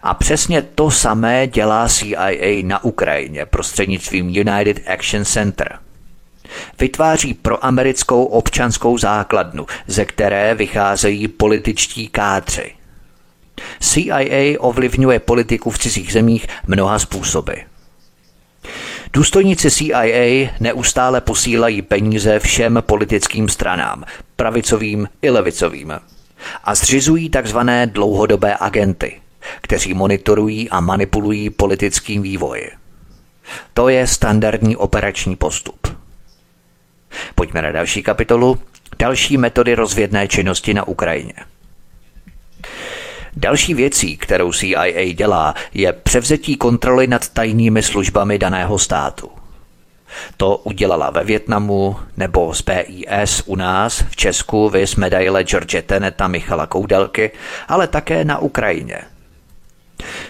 [0.03, 5.79] A přesně to samé dělá CIA na Ukrajině prostřednictvím United Action Center–
[6.81, 12.73] Vytváří proamerickou občanskou základnu, ze které vycházejí političtí kádři.
[13.81, 17.53] CIA ovlivňuje politiku v cizích zemích mnoha způsoby.
[19.13, 24.05] Důstojníci CIA neustále posílají peníze všem politickým stranám,
[24.37, 25.93] pravicovým i levicovým,
[26.65, 27.59] a zřizují tzv.
[27.87, 29.21] dlouhodobé agenty,
[29.61, 32.71] kteří monitorují a manipulují politickým vývoj.
[33.75, 35.86] To je standardní operační postup.
[37.35, 38.59] Pojďme na další kapitolu.
[38.99, 41.35] Další metody rozvědné činnosti na Ukrajině.
[43.37, 49.31] Další věcí, kterou CIA dělá, je převzetí kontroly nad tajnými službami daného státu.
[50.37, 56.29] To udělala ve Větnamu nebo z BIS u nás v Česku vys medaile George Teneta
[56.29, 57.31] Michala Koudelky,
[57.69, 58.99] ale také na Ukrajině–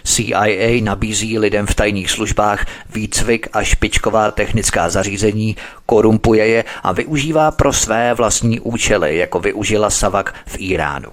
[0.04, 5.56] CIA nabízí lidem v tajných službách výcvik a špičková technická zařízení,
[5.86, 11.10] korumpuje je a využívá pro své vlastní účely, jako využila Savak v Iránu.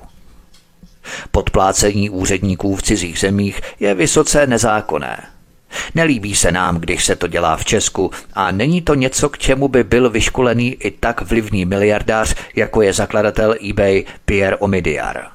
[1.31, 5.23] Podplácení úředníků v cizích zemích je vysoce nezákonné.
[5.95, 9.67] Nelíbí se nám, když se to dělá v Česku a není to něco, k čemu
[9.67, 15.27] by byl vyškolený i tak vlivný miliardář, jako je zakladatel eBay Pierre Omidyar.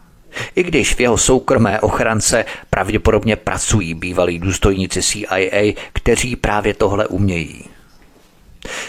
[0.55, 7.64] I když v jeho soukromé ochrance pravděpodobně pracují bývalí důstojníci CIA, kteří právě tohle umějí.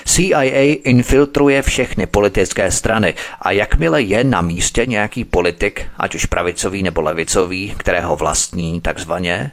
[0.06, 0.42] CIA
[0.84, 7.02] infiltruje všechny politické strany a jakmile je na místě nějaký politik, ať už pravicový nebo
[7.02, 9.52] levicový, kterého vlastní takzvaně,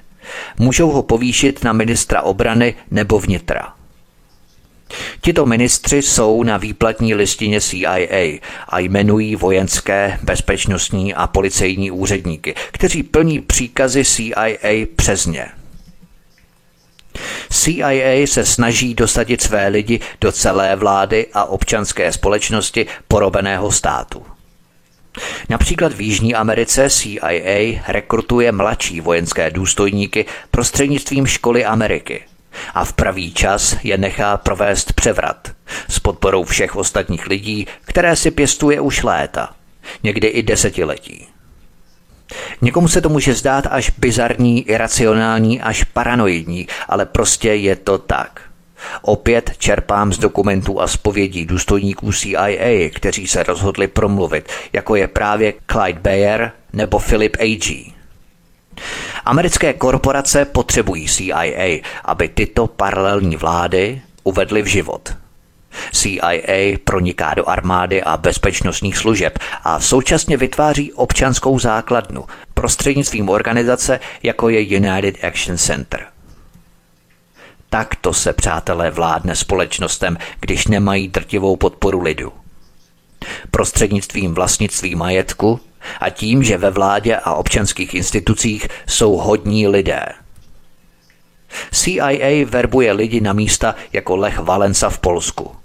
[0.58, 3.72] můžou ho povýšit na ministra obrany nebo vnitra.
[5.20, 13.02] Tito ministři jsou na výplatní listině CIA a jmenují vojenské, bezpečnostní a policejní úředníky, kteří
[13.02, 15.46] plní příkazy CIA přes ně.
[17.50, 24.22] CIA se snaží dosadit své lidi do celé vlády a občanské společnosti porobeného státu.
[25.48, 32.24] Například v Jižní Americe CIA rekrutuje mladší vojenské důstojníky prostřednictvím školy Ameriky–
[32.74, 35.48] a v pravý čas je nechá provést převrat
[35.88, 39.50] s podporou všech ostatních lidí, které si pěstuje už léta,
[40.02, 41.26] někdy i desetiletí.
[42.60, 48.40] Někomu se to může zdát až bizarní, iracionální, až paranoidní, ale prostě je to tak.
[49.02, 55.54] Opět čerpám z dokumentů a zpovědí důstojníků CIA, kteří se rozhodli promluvit, jako je právě
[55.70, 57.95] Clyde Bayer nebo Philip A.G.
[59.24, 65.16] Americké korporace potřebují CIA, aby tyto paralelní vlády uvedly v život.
[65.92, 72.24] CIA proniká do armády a bezpečnostních služeb a současně vytváří občanskou základnu
[72.54, 76.06] prostřednictvím organizace, jako je United Action Center.
[77.70, 82.32] Takto se, přátelé, vládne společnostem, když nemají drtivou podporu lidu.
[83.50, 85.60] Prostřednictvím vlastnictví majetku
[86.00, 90.06] a tím, že ve vládě a občanských institucích jsou hodní lidé.
[91.72, 95.56] CIA verbuje lidi na místa jako Lech Valensa v Polsku.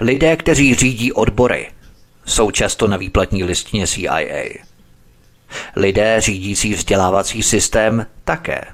[0.00, 1.70] Lidé, kteří řídí odbory,
[2.24, 4.48] jsou často na výplatní listině CIA.
[5.76, 8.64] Lidé řídící vzdělávací systém také.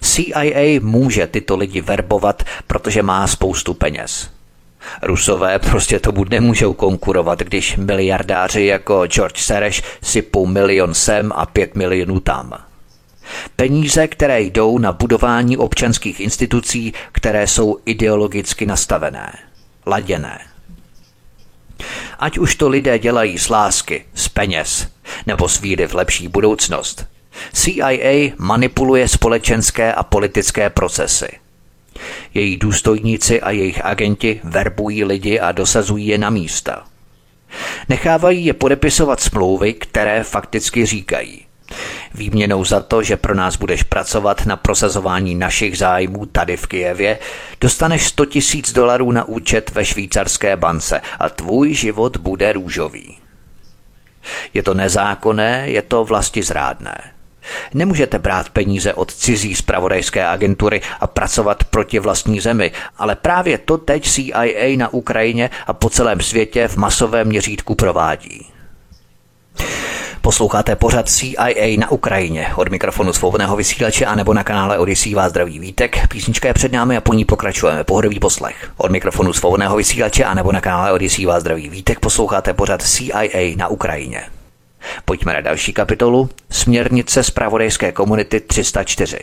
[0.00, 4.35] CIA může tyto lidi verbovat, protože má spoustu peněz.
[5.02, 11.74] Rusové prostě tomu nemůžou konkurovat, když miliardáři jako George Sereš sypou milion sem a pět
[11.74, 12.52] milionů tam.
[13.56, 19.32] Peníze, které jdou na budování občanských institucí, které jsou ideologicky nastavené,
[19.86, 20.40] laděné.
[22.18, 24.88] Ať už to lidé dělají z lásky, z peněz,
[25.26, 27.06] nebo z víry v lepší budoucnost,
[27.52, 31.28] CIA manipuluje společenské a politické procesy–
[32.34, 36.84] její důstojníci a jejich agenti verbují lidi a dosazují je na místa.
[37.88, 41.46] Nechávají je podepisovat smlouvy, které fakticky říkají.
[42.14, 47.18] Výměnou za to, že pro nás budeš pracovat na prosazování našich zájmů tady v Kijevě,
[47.60, 53.18] dostaneš 100 tisíc dolarů na účet ve švýcarské bance a tvůj život bude růžový.
[54.54, 57.15] Je to nezákonné, je to vlasti zrádné.
[57.74, 63.78] Nemůžete brát peníze od cizí zpravodajské agentury a pracovat proti vlastní zemi, ale právě to
[63.78, 68.46] teď CIA na Ukrajině a po celém světě v masovém měřítku provádí.
[70.26, 72.48] Posloucháte pořad CIA na Ukrajině.
[72.56, 76.08] Od mikrofonu svobodného vysílače a nebo na kanále Odisí vás zdraví vítek.
[76.08, 77.84] Písnička je před námi a po ní pokračujeme.
[77.84, 78.70] Pohodový poslech.
[78.76, 82.00] Od mikrofonu svobodného vysílače a nebo na kanále Odisí vás zdraví vítek.
[82.00, 84.35] Posloucháte pořad CIA na Ukrajině.
[85.04, 86.30] Pojďme na další kapitolu.
[86.50, 89.18] Směrnice z pravodejské komunity 304.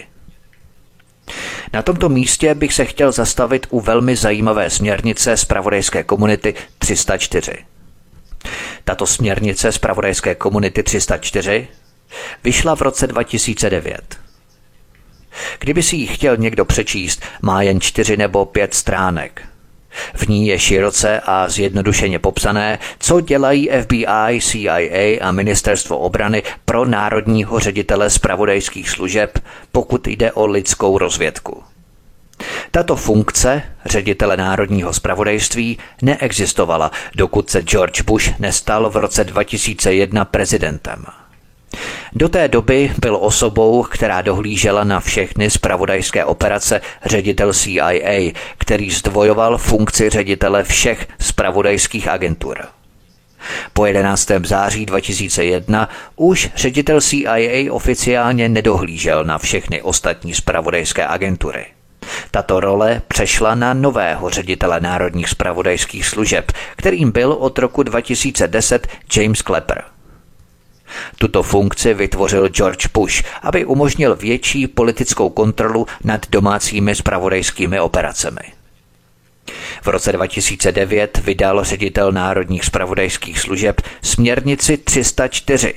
[1.74, 7.54] Na tomto místě bych se chtěl zastavit u velmi zajímavé směrnice z pravodejské komunity 304.
[8.84, 11.68] Tato směrnice z pravodajské komunity 304
[12.44, 14.20] vyšla v roce 2009.
[15.60, 19.42] Kdyby si ji chtěl někdo přečíst, má jen čtyři nebo pět stránek.
[20.16, 26.86] V ní je široce a zjednodušeně popsané, co dělají FBI, CIA a Ministerstvo obrany pro
[26.86, 29.40] národního ředitele zpravodajských služeb,
[29.72, 31.64] pokud jde o lidskou rozvědku.
[32.72, 41.06] Tato funkce ředitele národního zpravodajství neexistovala, dokud se George Bush nestal v roce 2001 prezidentem.
[42.14, 49.58] Do té doby byl osobou, která dohlížela na všechny spravodajské operace ředitel CIA, který zdvojoval
[49.58, 52.58] funkci ředitele všech spravodajských agentur.
[53.74, 54.32] Po 11.
[54.44, 61.66] září 2001 už ředitel CIA oficiálně nedohlížel na všechny ostatní spravodajské agentury.
[62.32, 69.40] Tato role přešla na nového ředitele národních spravodajských služeb, kterým byl od roku 2010 James
[69.40, 69.93] Clapper.
[71.18, 78.42] Tuto funkci vytvořil George Bush, aby umožnil větší politickou kontrolu nad domácími spravodajskými operacemi.
[79.82, 85.74] V roce 2009 vydal ředitel národních spravodajských služeb směrnici 304,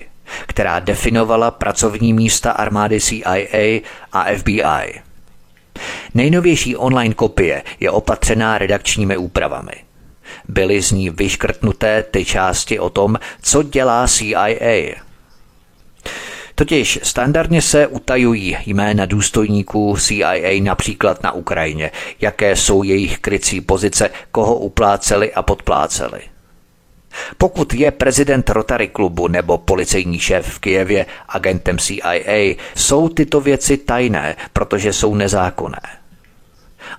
[0.47, 3.81] která definovala pracovní místa armády CIA
[4.13, 5.01] a FBI.
[6.15, 9.86] Nejnovější online kopie je opatřená redakčními úpravami.
[10.49, 15.07] Byly z ní vyškrtnuté ty části o tom, co dělá CIA.
[16.55, 24.11] Totiž standardně se utajují jména důstojníků CIA například na Ukrajině, jaké jsou jejich krycí pozice,
[24.33, 26.21] koho upláceli a podpláceli.
[27.39, 33.77] Pokud je prezident Rotary klubu nebo policejní šéf v Kijevě agentem CIA, jsou tyto věci
[33.77, 35.81] tajné, protože jsou nezákonné.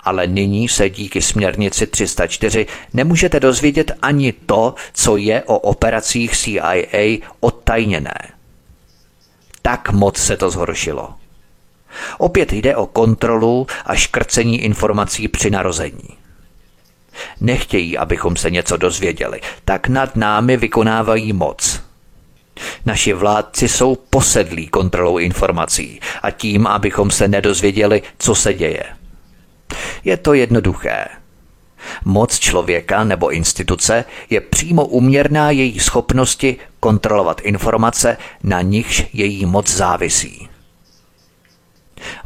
[0.03, 7.17] Ale nyní se díky směrnici 304 nemůžete dozvědět ani to, co je o operacích CIA
[7.39, 8.17] odtajněné.
[9.61, 11.13] Tak moc se to zhoršilo.
[12.17, 16.09] Opět jde o kontrolu a škrcení informací při narození.
[17.41, 21.81] Nechtějí, abychom se něco dozvěděli, tak nad námi vykonávají moc.
[22.85, 28.83] Naši vládci jsou posedlí kontrolou informací a tím, abychom se nedozvěděli, co se děje.
[30.03, 31.05] Je to jednoduché.
[32.05, 39.71] Moc člověka nebo instituce je přímo uměrná její schopnosti kontrolovat informace, na nichž její moc
[39.71, 40.49] závisí.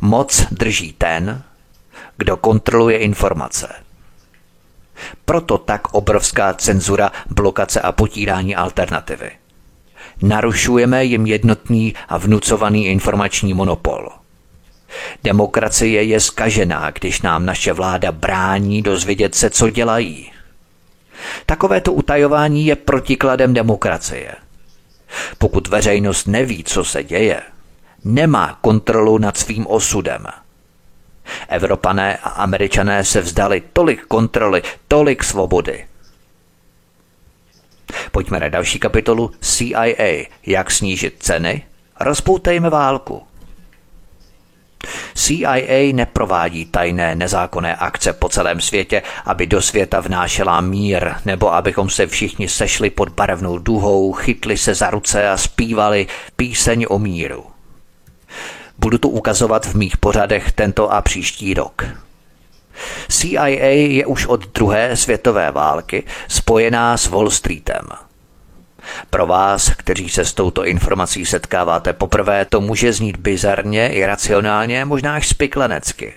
[0.02, 1.44] Moc drží ten,
[2.18, 3.76] kdo kontroluje informace.
[5.26, 9.32] Proto tak obrovská cenzura, blokace a potírání alternativy.
[10.22, 14.21] Narušujeme jim jednotný a vnucovaný informační monopol.
[15.24, 20.32] Demokracie je skažená, když nám naše vláda brání dozvědět se, co dělají.
[21.46, 24.36] Takovéto utajování je protikladem demokracie.
[25.38, 27.42] Pokud veřejnost neví, co se děje,
[28.04, 30.26] nemá kontrolu nad svým osudem–
[31.48, 35.86] Evropané a Američané se vzdali tolik kontroly, tolik svobody.
[38.12, 40.26] Pojďme na další kapitolu CIA.
[40.46, 41.66] Jak snížit ceny?
[42.00, 43.24] Rozpoutejme válku.
[45.16, 51.90] CIA neprovádí tajné nezákonné akce po celém světě, aby do světa vnášela mír, nebo abychom
[51.90, 57.46] se všichni sešli pod barevnou duhou, chytli se za ruce a zpívali píseň o míru.
[58.78, 61.86] Budu to ukazovat v mých pořadech tento a příští rok.
[63.10, 67.88] CIA je už od druhé světové války spojená s Wall Streetem.
[69.10, 75.16] Pro vás, kteří se s touto informací setkáváte poprvé, to může znít bizarně, iracionálně, možná
[75.16, 76.14] až spiklenecky.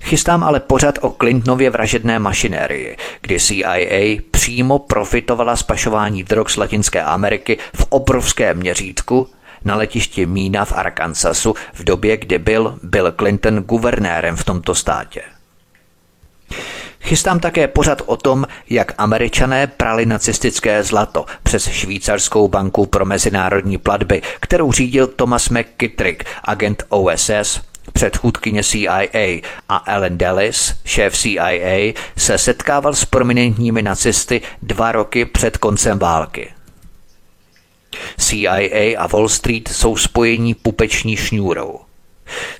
[0.00, 6.56] Chystám ale pořad o Clintonově vražedné mašinérii, kdy CIA přímo profitovala z pašování drog z
[6.56, 9.28] Latinské Ameriky v obrovském měřítku
[9.64, 15.22] na letišti Mína v Arkansasu v době, kdy byl Bill Clinton guvernérem v tomto státě.
[17.04, 23.78] Chystám také pořad o tom, jak američané prali nacistické zlato přes švýcarskou banku pro mezinárodní
[23.78, 27.60] platby, kterou řídil Thomas McKittrick, agent OSS,
[27.92, 29.02] předchůdkyně CIA
[29.68, 36.52] a Ellen Dulles, šéf CIA, se setkával s prominentními nacisty dva roky před koncem války.
[38.18, 41.83] CIA a Wall Street jsou spojení pupeční šňůrou.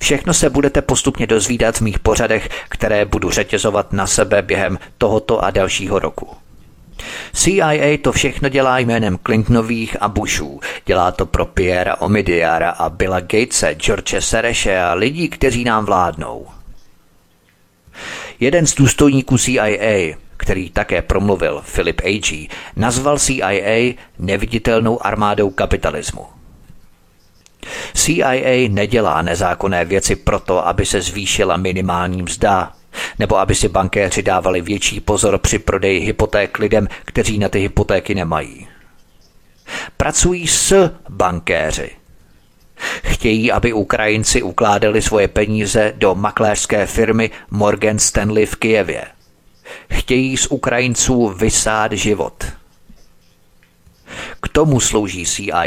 [0.00, 5.44] Všechno se budete postupně dozvídat v mých pořadech, které budu řetězovat na sebe během tohoto
[5.44, 6.28] a dalšího roku.
[7.32, 10.60] CIA to všechno dělá jménem Clintonových a Bushů.
[10.86, 16.46] Dělá to pro Pierre Omidyara a Billa Gatese, George Sereše a lidí, kteří nám vládnou.
[18.40, 26.33] Jeden z důstojníků CIA, který také promluvil, Philip A.G., nazval CIA neviditelnou armádou kapitalismu.
[27.94, 32.72] CIA nedělá nezákonné věci proto, aby se zvýšila minimální mzda,
[33.18, 38.14] nebo aby si bankéři dávali větší pozor při prodeji hypoték lidem, kteří na ty hypotéky
[38.14, 38.68] nemají.
[39.96, 41.90] Pracují s bankéři.
[43.04, 49.04] Chtějí, aby Ukrajinci ukládali svoje peníze do makléřské firmy Morgan Stanley v Kijevě.
[49.92, 52.44] Chtějí z Ukrajinců vysát život.
[54.42, 55.64] K tomu slouží CIA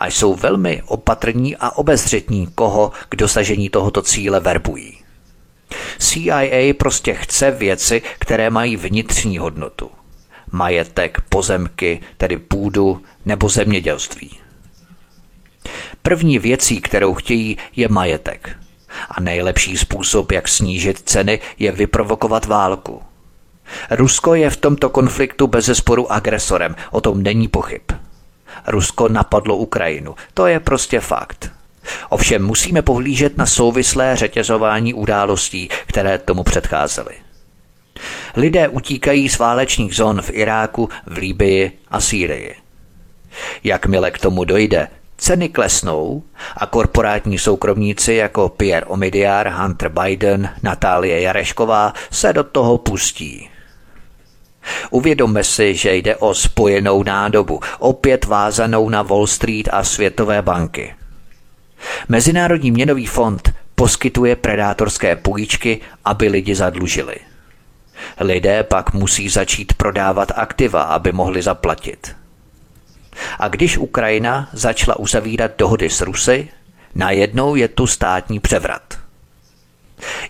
[0.00, 4.98] a jsou velmi opatrní a obezřetní, koho k dosažení tohoto cíle verbují.
[5.98, 9.90] CIA prostě chce věci, které mají vnitřní hodnotu.
[10.52, 14.38] Majetek, pozemky, tedy půdu nebo zemědělství.
[16.02, 18.56] První věcí, kterou chtějí, je majetek.
[19.10, 23.02] A nejlepší způsob, jak snížit ceny, je vyprovokovat válku.
[23.90, 27.82] Rusko je v tomto konfliktu bez zesporu agresorem, o tom není pochyb.
[28.66, 30.14] Rusko napadlo Ukrajinu.
[30.34, 31.50] To je prostě fakt.
[32.08, 37.14] Ovšem musíme pohlížet na souvislé řetězování událostí, které tomu předcházely.
[38.36, 42.54] Lidé utíkají z válečných zón v Iráku, v Líbii a Sýrii.
[43.64, 44.88] Jakmile k tomu dojde,
[45.18, 46.22] ceny klesnou
[46.56, 53.51] a korporátní soukromníci jako Pierre Omidyar, Hunter Biden, Natálie Jarešková se do toho pustí.
[54.90, 60.94] Uvědomme si, že jde o spojenou nádobu, opět vázanou na Wall Street a světové banky.
[62.08, 67.16] Mezinárodní měnový fond poskytuje predátorské půjčky, aby lidi zadlužili.
[68.20, 72.16] Lidé pak musí začít prodávat aktiva, aby mohli zaplatit.
[73.38, 76.48] A když Ukrajina začala uzavírat dohody s Rusy,
[76.94, 79.01] najednou je tu státní převrat.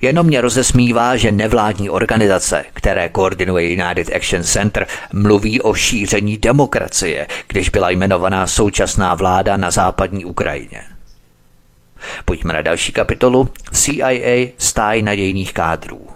[0.01, 7.27] Jenom mě rozesmívá, že nevládní organizace, které koordinuje United Action Center, mluví o šíření demokracie,
[7.49, 10.83] když byla jmenovaná současná vláda na západní Ukrajině.
[12.25, 13.49] Pojďme na další kapitolu.
[13.73, 16.07] CIA stáj nadějných kádrů.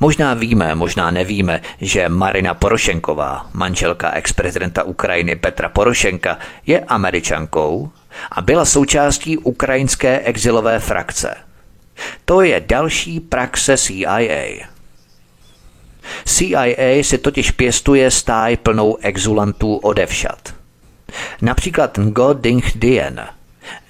[0.00, 7.90] Možná víme, možná nevíme, že Marina Porošenková, manželka ex-prezidenta Ukrajiny Petra Porošenka, je američankou
[8.32, 11.34] a byla součástí ukrajinské exilové frakce–
[12.24, 14.68] to je další praxe CIA.
[16.24, 20.54] CIA si totiž pěstuje stáj plnou exulantů odevšat.
[21.42, 23.28] Například Ngo Ding Dien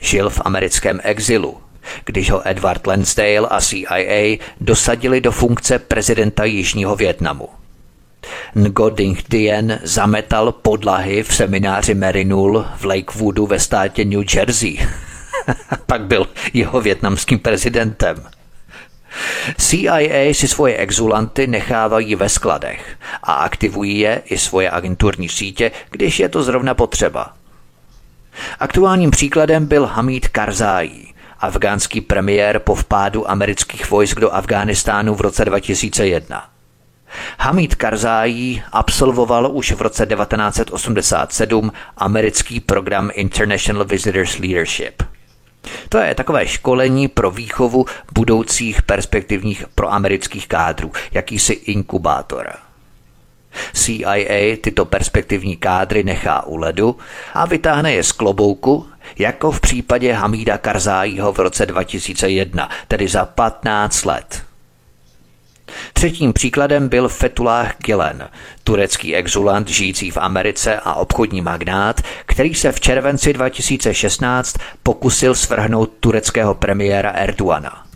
[0.01, 1.57] žil v americkém exilu,
[2.05, 7.49] když ho Edward Lansdale a CIA dosadili do funkce prezidenta Jižního Větnamu.
[8.55, 14.79] Ngo Ding Dien zametal podlahy v semináři Merinul v Lakewoodu ve státě New Jersey–
[15.87, 18.25] Pak byl jeho větnamským prezidentem.
[19.59, 26.21] CIA si svoje exulanty nechávají ve skladech a aktivují je i svoje agenturní sítě, když
[26.21, 27.33] je to zrovna potřeba.
[28.61, 30.91] Aktuálním příkladem byl Hamid Karzai,
[31.41, 36.49] afgánský premiér po vpádu amerických vojsk do Afghánistánu v roce 2001.
[37.39, 45.03] Hamid Karzai absolvoval už v roce 1987 americký program International Visitors Leadership–
[45.89, 52.53] to je takové školení pro výchovu budoucích perspektivních proamerických kádrů, jakýsi inkubátor.
[53.73, 56.97] CIA tyto perspektivní kádry nechá u ledu
[57.35, 58.87] a vytáhne je z klobouku,
[59.19, 64.43] jako v případě Hamída Karzájího v roce 2001, tedy za 15 let.
[65.93, 68.29] Třetím příkladem byl Fethullah Gülen,
[68.65, 75.93] turecký exulant žijící v Americe a obchodní magnát, který se v červenci 2016 pokusil svrhnout
[76.01, 77.87] tureckého premiéra Erdoana.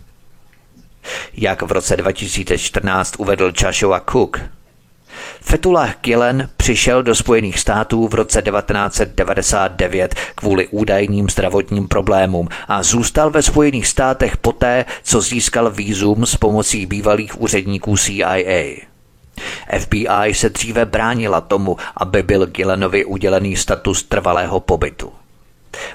[1.33, 4.41] Jak v roce 2014 uvedl Joshua Cook,
[5.41, 13.29] Fetullah Gilen přišel do Spojených států v roce 1999 kvůli údajným zdravotním problémům a zůstal
[13.29, 18.75] ve Spojených státech poté, co získal výzum s pomocí bývalých úředníků CIA.
[19.79, 25.18] FBI se dříve bránila tomu, aby byl Gillenovi udělený status trvalého pobytu.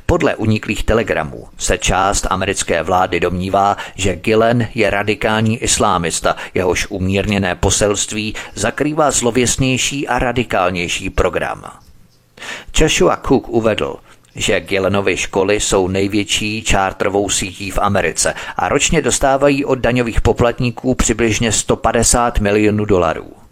[0.07, 7.55] Podle uniklých telegramů se část americké vlády domnívá, že Gillen je radikální islámista, jehož umírněné
[7.55, 11.65] poselství zakrývá zlověsnější a radikálnější program.
[12.79, 13.97] Joshua Cook uvedl,
[14.37, 20.95] že Gillenovy školy jsou největší čártrovou sítí v Americe a ročně dostávají od daňových poplatníků
[20.95, 23.44] přibližně 150 milionů dolarů.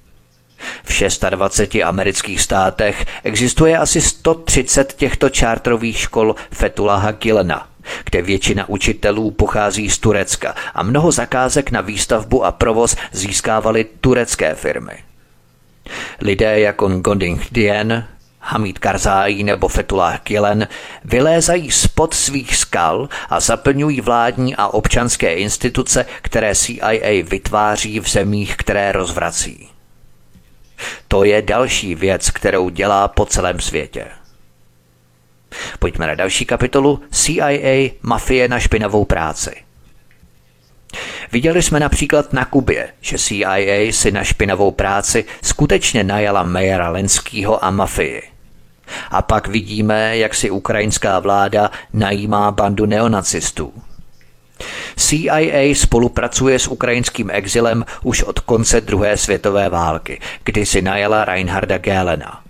[0.85, 7.69] V 26 amerických státech existuje asi 130 těchto čártrových škol Fetulaha Gilena,
[8.05, 14.55] kde většina učitelů pochází z Turecka a mnoho zakázek na výstavbu a provoz získávaly turecké
[14.55, 14.93] firmy.
[16.21, 18.07] Lidé jako Ngonding Dien,
[18.41, 20.69] Hamid Karzai nebo Fetullah Gilen
[21.05, 28.57] vylézají spod svých skal a zaplňují vládní a občanské instituce, které CIA vytváří v zemích,
[28.57, 29.72] které rozvrací.
[31.09, 34.07] To je další věc, kterou dělá po celém světě.
[35.79, 39.55] Pojďme na další kapitolu CIA mafie na špinavou práci.
[41.33, 43.57] Viděli jsme například na Kubě, že CIA
[43.93, 48.23] si na špinavou práci skutečně najala Mejera Lenskýho a mafii.
[49.11, 53.73] A pak vidíme, jak si ukrajinská vláda najímá bandu neonacistů.
[54.97, 61.79] CIA spolupracuje s ukrajinským exilem už od konce druhé světové války, kdy si najela Reinharda
[61.79, 62.43] Gélena.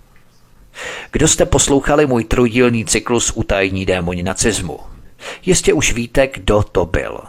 [1.11, 4.79] Kdo jste poslouchali můj trojdílný cyklus utajní démoni nacismu?
[5.45, 7.19] Jistě už víte, kdo to byl.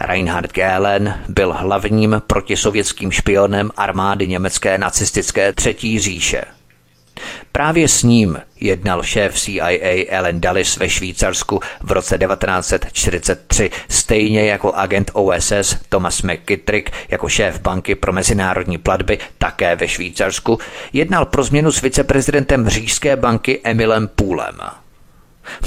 [0.00, 6.44] Reinhard Gehlen byl hlavním protisovětským špionem armády německé nacistické třetí říše–
[7.52, 14.72] Právě s ním jednal šéf CIA Ellen Dulles ve Švýcarsku v roce 1943, stejně jako
[14.72, 20.58] agent OSS Thomas McKittrick jako šéf banky pro mezinárodní platby také ve Švýcarsku,
[20.92, 24.58] jednal pro změnu s viceprezidentem Říšské banky Emilem Půlem.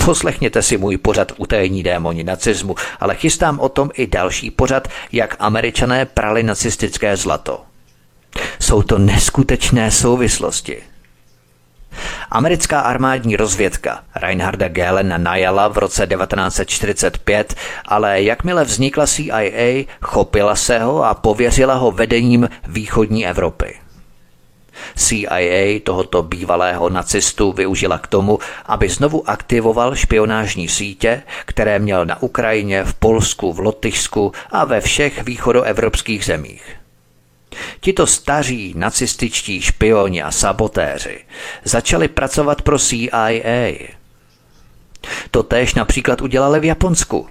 [0.06, 5.36] Poslechněte si můj pořad utajení démoni nacismu, ale chystám o tom i další pořad, jak
[5.39, 7.62] američané prali nacistické zlato.
[8.60, 10.91] Jsou to neskutečné souvislosti.
[12.32, 20.80] Americká armádní rozvědka Reinharda Gellena najala v roce 1945, ale jakmile vznikla CIA, chopila se
[20.80, 23.76] ho a pověřila ho vedením východní Evropy.
[24.96, 32.22] CIA tohoto bývalého nacistu využila k tomu, aby znovu aktivoval špionážní sítě, které měl na
[32.22, 36.81] Ukrajině, v Polsku, v Lotyšsku a ve všech východoevropských zemích.
[37.80, 41.26] Tito staří nacističtí špioni a sabotéři
[41.64, 43.72] začali pracovat pro CIA.
[45.32, 47.28] To též například udělali v Japonsku.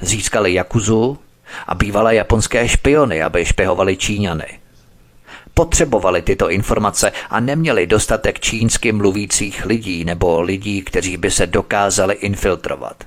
[0.00, 1.18] Získali Jakuzu
[1.66, 4.60] a bývalé japonské špiony, aby špehovali Číňany.
[5.54, 12.14] Potřebovali tyto informace a neměli dostatek čínsky mluvících lidí nebo lidí, kteří by se dokázali
[12.14, 13.04] infiltrovat.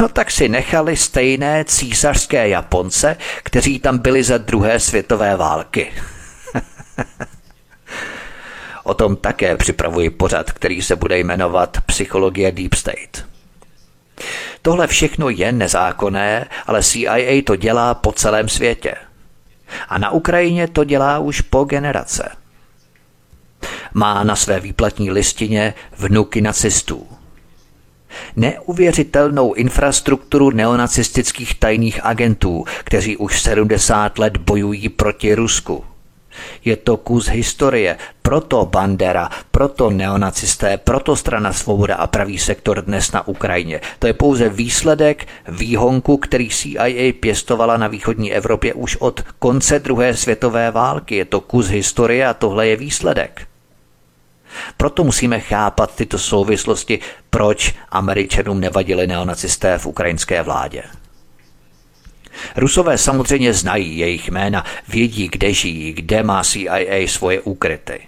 [0.00, 5.92] No tak si nechali stejné císařské Japonce, kteří tam byli za druhé světové války.
[8.84, 13.26] o tom také připravuji pořad, který se bude jmenovat Psychologie Deep State.
[14.62, 18.94] Tohle všechno je nezákonné, ale CIA to dělá po celém světě.
[19.88, 22.28] A na Ukrajině to dělá už po generace.
[23.94, 27.15] Má na své výplatní listině vnuky nacistů
[28.36, 35.84] neuvěřitelnou infrastrukturu neonacistických tajných agentů, kteří už 70 let bojují proti Rusku.
[36.64, 43.12] Je to kus historie, proto Bandera, proto neonacisté, proto strana Svoboda a pravý sektor dnes
[43.12, 43.80] na Ukrajině.
[43.98, 50.16] To je pouze výsledek výhonku, který CIA pěstovala na východní Evropě už od konce druhé
[50.16, 51.16] světové války.
[51.16, 53.46] Je to kus historie a tohle je výsledek.
[54.76, 56.98] Proto musíme chápat tyto souvislosti,
[57.30, 60.82] proč Američanům nevadili neonacisté v ukrajinské vládě.
[62.56, 68.00] Rusové samozřejmě znají jejich jména, vědí, kde žijí, kde má CIA svoje úkryty.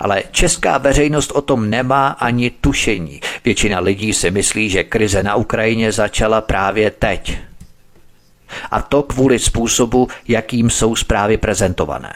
[0.00, 3.20] Ale česká veřejnost o tom nemá ani tušení.
[3.44, 7.38] Většina lidí si myslí, že krize na Ukrajině začala právě teď.
[8.70, 12.14] A to kvůli způsobu, jakým jsou zprávy prezentované.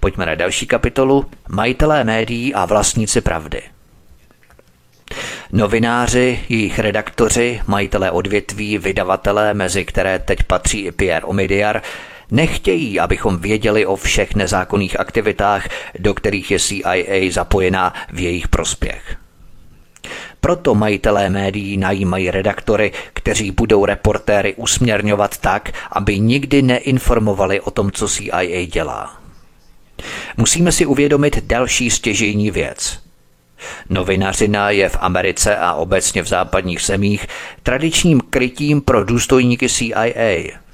[0.00, 3.62] Pojďme na další kapitolu Majitelé médií a vlastníci pravdy.
[5.52, 11.82] Novináři, jejich redaktoři, majitelé odvětví, vydavatelé, mezi které teď patří i Pierre Omidyar,
[12.30, 15.68] Nechtějí, abychom věděli o všech nezákonných aktivitách,
[15.98, 19.16] do kterých je CIA zapojená v jejich prospěch.
[20.40, 27.90] Proto majitelé médií najímají redaktory, kteří budou reportéry usměrňovat tak, aby nikdy neinformovali o tom,
[27.90, 29.25] co CIA dělá.
[30.36, 32.98] Musíme si uvědomit další stěžejní věc.
[33.90, 37.26] Novinařina je v Americe a obecně v západních zemích
[37.62, 40.58] tradičním krytím pro důstojníky CIA–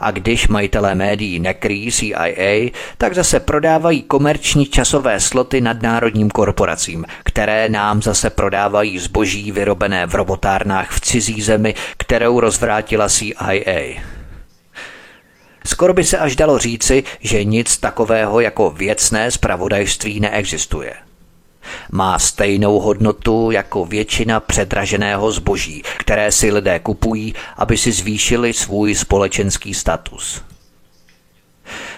[0.00, 7.68] a když majitelé médií nekryjí CIA, tak zase prodávají komerční časové sloty nadnárodním korporacím, které
[7.68, 14.17] nám zase prodávají zboží vyrobené v robotárnách v cizí zemi, kterou rozvrátila CIA.
[15.68, 20.94] Skoro by se až dalo říci, že nic takového jako věcné zpravodajství neexistuje–
[21.92, 28.94] má stejnou hodnotu jako většina předraženého zboží, které si lidé kupují, aby si zvýšili svůj
[28.94, 30.42] společenský status.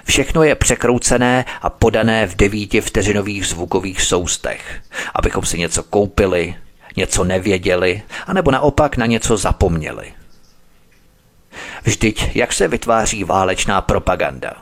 [0.05, 4.81] Všechno je překroucené a podané v devíti vteřinových zvukových soustech,
[5.15, 6.55] abychom si něco koupili,
[6.97, 10.13] něco nevěděli, anebo naopak na něco zapomněli.
[11.83, 14.53] Vždyť jak se vytváří válečná propaganda?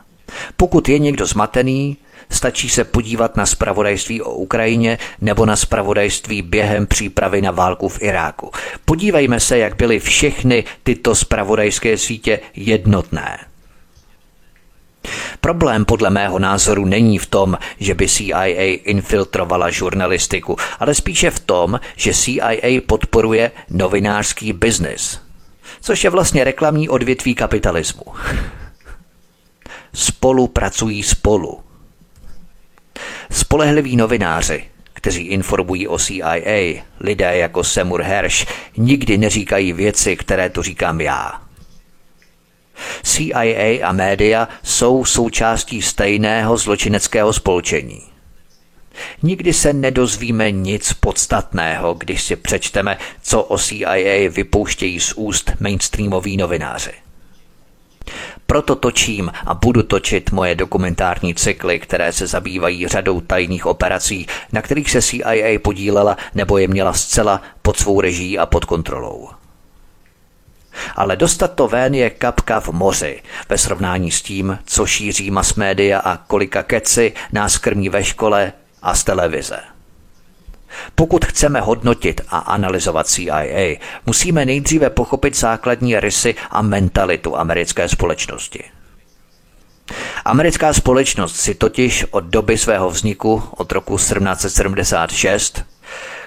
[0.56, 1.96] Pokud je někdo zmatený,
[2.30, 8.02] Stačí se podívat na spravodajství o Ukrajině nebo na spravodajství během přípravy na válku v
[8.02, 8.50] Iráku.
[8.84, 13.38] Podívejme se, jak byly všechny tyto spravodajské sítě jednotné.
[15.40, 18.44] Problém podle mého názoru není v tom, že by CIA
[18.84, 25.20] infiltrovala žurnalistiku, ale spíše v tom, že CIA podporuje novinářský biznis,
[25.80, 28.04] což je vlastně reklamní odvětví kapitalismu.
[29.94, 31.60] Spolupracují spolu.
[33.30, 40.62] Spolehliví novináři, kteří informují o CIA, lidé jako Semur Hersh, nikdy neříkají věci, které to
[40.62, 41.42] říkám já.
[43.02, 48.17] CIA a média jsou součástí stejného zločineckého spolčení.
[49.22, 56.36] Nikdy se nedozvíme nic podstatného, když si přečteme, co o CIA vypouštějí z úst mainstreamoví
[56.36, 56.92] novináři.
[58.46, 64.62] Proto točím a budu točit moje dokumentární cykly, které se zabývají řadou tajných operací, na
[64.62, 69.28] kterých se CIA podílela nebo je měla zcela pod svou reží a pod kontrolou.
[70.96, 75.54] Ale dostat to ven je kapka v moři ve srovnání s tím, co šíří mass
[75.54, 78.52] média a kolika keci nás krmí ve škole
[78.82, 79.58] a z televize.
[80.94, 83.76] Pokud chceme hodnotit a analyzovat CIA,
[84.06, 88.64] musíme nejdříve pochopit základní rysy a mentalitu americké společnosti.
[90.24, 95.64] Americká společnost si totiž od doby svého vzniku od roku 1776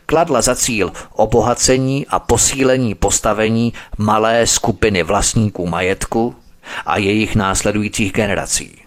[0.05, 6.35] kladla za cíl obohacení a posílení postavení malé skupiny vlastníků majetku
[6.85, 8.80] a jejich následujících generací,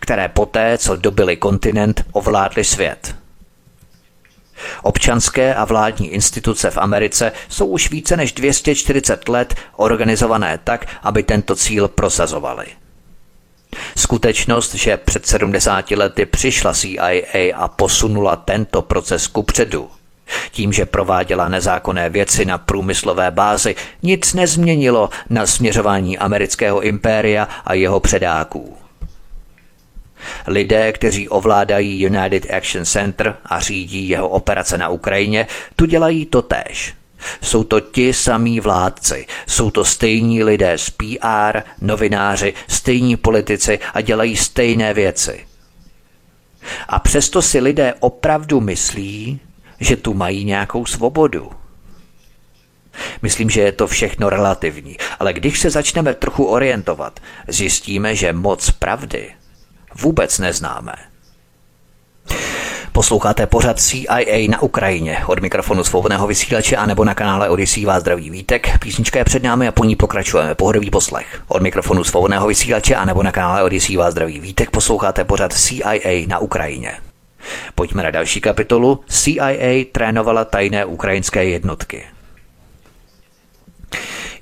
[0.00, 3.14] které poté, co dobili kontinent, ovládli svět–
[4.82, 11.22] Občanské a vládní instituce v Americe jsou už více než 240 let organizované tak, aby
[11.22, 12.66] tento cíl prosazovaly.
[13.96, 19.90] Skutečnost, že před 70 lety přišla CIA a posunula tento proces kupředu,
[20.50, 27.74] tím, že prováděla nezákonné věci na průmyslové bázi, nic nezměnilo na směřování amerického impéria a
[27.74, 28.79] jeho předáků.
[30.46, 35.46] Lidé, kteří ovládají United Action Center a řídí jeho operace na Ukrajině,
[35.76, 36.94] tu dělají to též.
[37.42, 44.00] Jsou to ti samí vládci, jsou to stejní lidé z PR, novináři, stejní politici a
[44.00, 45.46] dělají stejné věci.
[46.88, 49.40] A přesto si lidé opravdu myslí,
[49.80, 51.50] že tu mají nějakou svobodu.
[53.22, 58.70] Myslím, že je to všechno relativní, ale když se začneme trochu orientovat, zjistíme, že moc
[58.70, 59.30] pravdy
[60.00, 60.92] vůbec neznáme.
[62.92, 68.00] Posloucháte pořad CIA na Ukrajině od mikrofonu svobodného vysílače a nebo na kanále Odisí vás
[68.00, 68.78] zdraví vítek.
[68.78, 70.54] Písnička je před námi a po ní pokračujeme.
[70.54, 71.42] Pohodový poslech.
[71.48, 76.26] Od mikrofonu svobodného vysílače a nebo na kanále Odisí vás zdraví vítek posloucháte pořad CIA
[76.26, 76.92] na Ukrajině.
[77.74, 79.00] Pojďme na další kapitolu.
[79.08, 82.04] CIA trénovala tajné ukrajinské jednotky.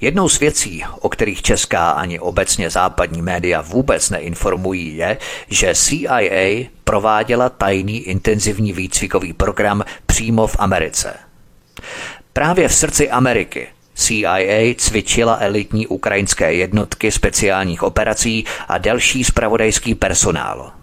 [0.01, 5.19] Jednou z věcí, o kterých česká ani obecně západní média vůbec neinformují, je,
[5.49, 11.15] že CIA prováděla tajný intenzivní výcvikový program přímo v Americe.
[12.33, 20.78] Právě v srdci Ameriky CIA cvičila elitní ukrajinské jednotky speciálních operací a další spravodajský personál.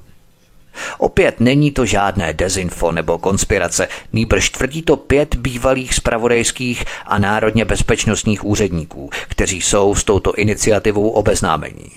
[0.97, 7.65] Opět není to žádné dezinfo nebo konspirace, nýbrž tvrdí to pět bývalých spravodajských a národně
[7.65, 11.91] bezpečnostních úředníků, kteří jsou s touto iniciativou obeznámení.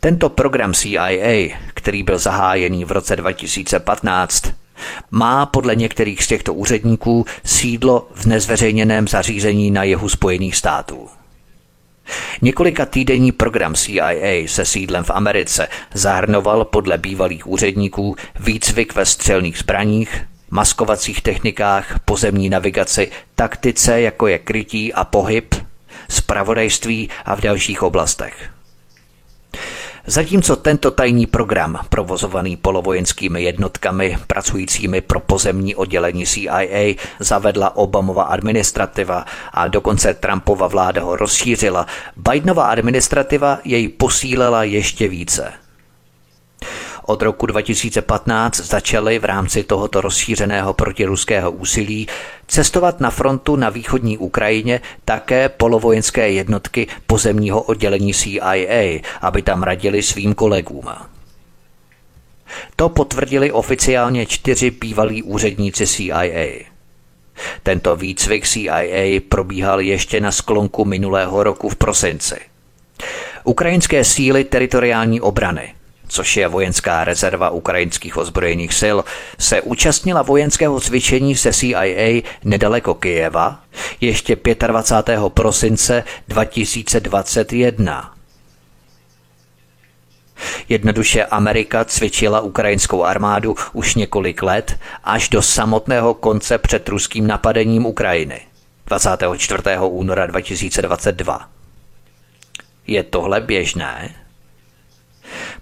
[0.00, 4.52] Tento program CIA, který byl zahájený v roce 2015,
[5.10, 11.08] má podle některých z těchto úředníků sídlo v nezveřejněném zařízení na jihu Spojených států.
[12.42, 19.58] Několika týdenní program CIA se sídlem v Americe zahrnoval podle bývalých úředníků výcvik ve střelných
[19.58, 25.54] zbraních, maskovacích technikách, pozemní navigaci, taktice jako je krytí a pohyb,
[26.08, 28.50] spravodajství a v dalších oblastech.
[30.08, 39.24] Zatímco tento tajný program, provozovaný polovojenskými jednotkami pracujícími pro pozemní oddělení CIA, zavedla Obamova administrativa
[39.52, 41.86] a dokonce Trumpova vláda ho rozšířila,
[42.16, 45.52] Bidenova administrativa jej posílila ještě více–
[47.08, 52.08] od roku 2015 začaly v rámci tohoto rozšířeného protiruského úsilí
[52.46, 60.02] cestovat na frontu na východní Ukrajině také polovojenské jednotky pozemního oddělení CIA, aby tam radili
[60.02, 60.84] svým kolegům.
[62.76, 66.64] To potvrdili oficiálně čtyři bývalí úředníci CIA.
[67.62, 72.36] Tento výcvik CIA probíhal ještě na sklonku minulého roku v prosinci.
[73.44, 75.74] Ukrajinské síly teritoriální obrany
[76.08, 78.96] což je vojenská rezerva ukrajinských ozbrojených sil,
[79.38, 83.60] se účastnila vojenského cvičení se CIA nedaleko Kyjeva
[84.00, 84.36] ještě
[84.66, 85.20] 25.
[85.28, 88.14] prosince 2021.
[90.68, 97.86] Jednoduše Amerika cvičila ukrajinskou armádu už několik let až do samotného konce před ruským napadením
[97.86, 98.40] Ukrajiny
[98.86, 99.62] 24.
[99.80, 101.48] února 2022.
[102.86, 104.14] Je tohle běžné?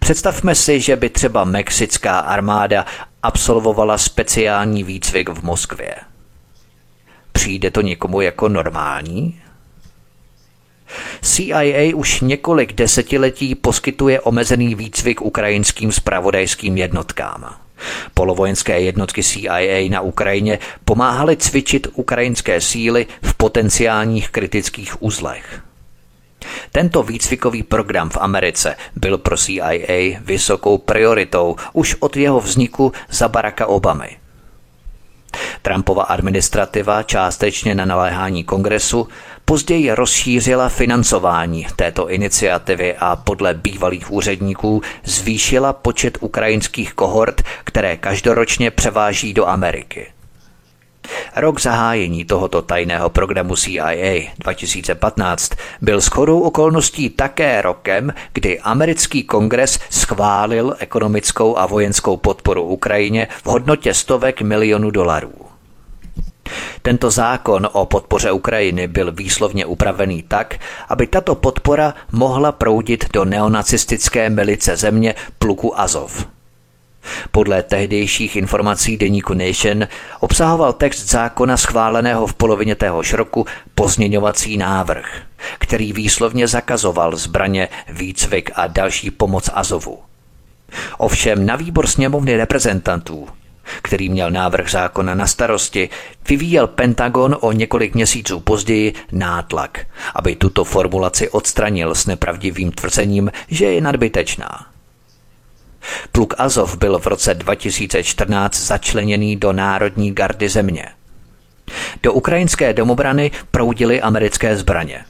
[0.07, 2.87] Představme si, že by třeba mexická armáda
[3.23, 5.95] absolvovala speciální výcvik v Moskvě.
[7.33, 9.41] Přijde to někomu jako normální?
[11.23, 17.57] CIA už několik desetiletí poskytuje omezený výcvik ukrajinským spravodajským jednotkám.
[18.15, 25.66] Polovojenské jednotky CIA na Ukrajině pomáhaly cvičit ukrajinské síly v potenciálních kritických uzlech.
[26.73, 33.29] Tento výcvikový program v Americe byl pro CIA vysokou prioritou už od jeho vzniku za
[33.29, 34.17] Baracka Obamy.
[35.63, 39.09] Trumpova administrativa částečně na naléhání kongresu
[39.45, 48.71] později rozšířila financování této iniciativy a podle bývalých úředníků zvýšila počet ukrajinských kohort, které každoročně
[48.71, 50.16] převáží do Ameriky.
[51.37, 55.53] Rok zahájení tohoto tajného programu CIA 2015
[55.83, 63.47] byl shodou okolností také rokem, kdy americký kongres schválil ekonomickou a vojenskou podporu Ukrajině v
[63.47, 65.33] hodnotě stovek milionů dolarů.
[66.83, 73.25] Tento zákon o podpoře Ukrajiny byl výslovně upravený tak, aby tato podpora mohla proudit do
[73.25, 76.36] neonacistické milice země pluku Azov.
[77.31, 79.89] Podle tehdejších informací deníku Nation
[80.21, 85.23] obsahoval text zákona schváleného v polovině téhož roku pozměňovací návrh,
[85.59, 89.99] který výslovně zakazoval zbraně, výcvik a další pomoc Azovu.
[90.99, 93.29] Ovšem na výbor sněmovny reprezentantů
[93.83, 95.89] který měl návrh zákona na starosti,
[96.29, 103.67] vyvíjel Pentagon o několik měsíců později nátlak, aby tuto formulaci odstranil s nepravdivým tvrzením, že
[103.67, 104.76] je nadbytečná.
[106.13, 110.89] Pluk Azov byl v roce 2014 začleněný do Národní gardy země.
[112.03, 115.05] Do ukrajinské domobrany proudily americké zbraně.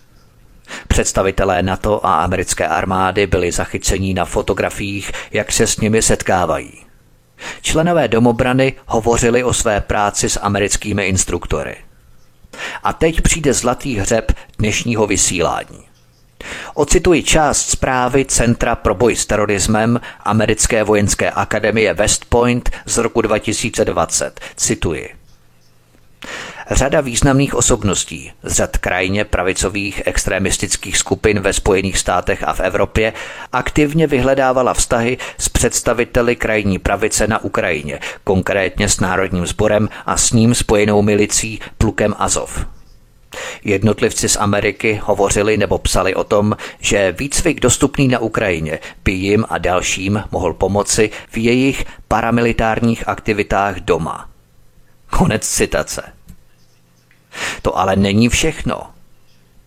[0.88, 6.72] Představitelé NATO a americké armády byli zachyceni na fotografiích, jak se s nimi setkávají.
[7.62, 11.76] Členové domobrany hovořili o své práci s americkými instruktory.
[12.82, 15.85] A teď přijde zlatý hřeb dnešního vysílání.
[16.74, 23.20] Ocituji část zprávy Centra pro boj s terorismem Americké vojenské akademie West Point z roku
[23.20, 24.40] 2020.
[24.56, 25.14] Cituji.
[26.70, 33.12] Řada významných osobností z řad krajně pravicových extremistických skupin ve Spojených státech a v Evropě
[33.52, 40.32] aktivně vyhledávala vztahy s představiteli krajní pravice na Ukrajině, konkrétně s Národním sborem a s
[40.32, 42.75] ním spojenou milicí Plukem Azov.
[43.64, 49.44] Jednotlivci z Ameriky hovořili nebo psali o tom, že výcvik dostupný na Ukrajině by jim
[49.48, 54.28] a dalším mohl pomoci v jejich paramilitárních aktivitách doma.
[55.10, 56.02] Konec citace.
[57.62, 58.95] To ale není všechno.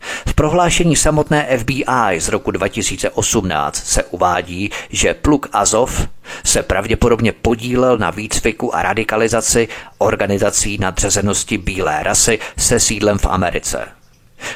[0.02, 6.08] V prohlášení samotné FBI z roku 2018 se uvádí, že pluk Azov
[6.44, 13.99] se pravděpodobně podílel na výcviku a radikalizaci organizací nadřazenosti bílé rasy se sídlem v Americe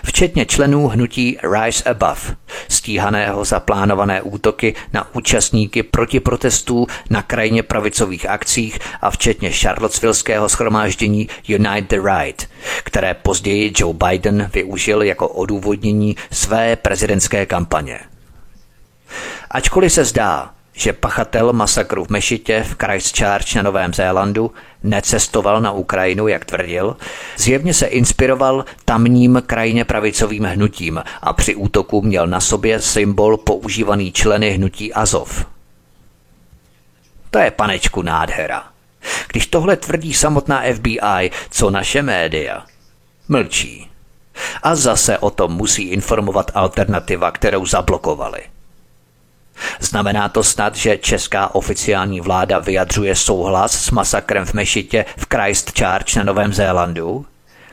[0.06, 2.36] včetně členů hnutí Rise Above,
[2.68, 11.30] stíhaného za plánované útoky na účastníky protiprotestů na krajně pravicových akcích a včetně Charlottesvilleského schromáždění
[11.50, 12.50] Unite the Right,
[12.84, 18.00] které později Joe Biden využil jako odůvodnění své prezidentské kampaně.
[19.52, 24.52] Ačkoliv se zdá, že pachatel masakru v Mešitě v Christchurch na Novém Zélandu
[24.84, 26.98] necestoval na Ukrajinu, jak tvrdil,
[27.38, 34.12] zjevně se inspiroval tamním krajně pravicovým hnutím a při útoku měl na sobě symbol používaný
[34.12, 35.46] členy hnutí Azov.
[37.32, 38.64] To je panečku nádhera.
[39.28, 42.66] Když tohle tvrdí samotná FBI, co naše média?
[43.28, 43.90] Mlčí.
[44.64, 48.42] A zase o tom musí informovat alternativa, kterou zablokovali.
[49.80, 56.16] Znamená to snad, že česká oficiální vláda vyjadřuje souhlas s masakrem v Mešitě v Christchurch
[56.16, 57.26] na Novém Zélandu?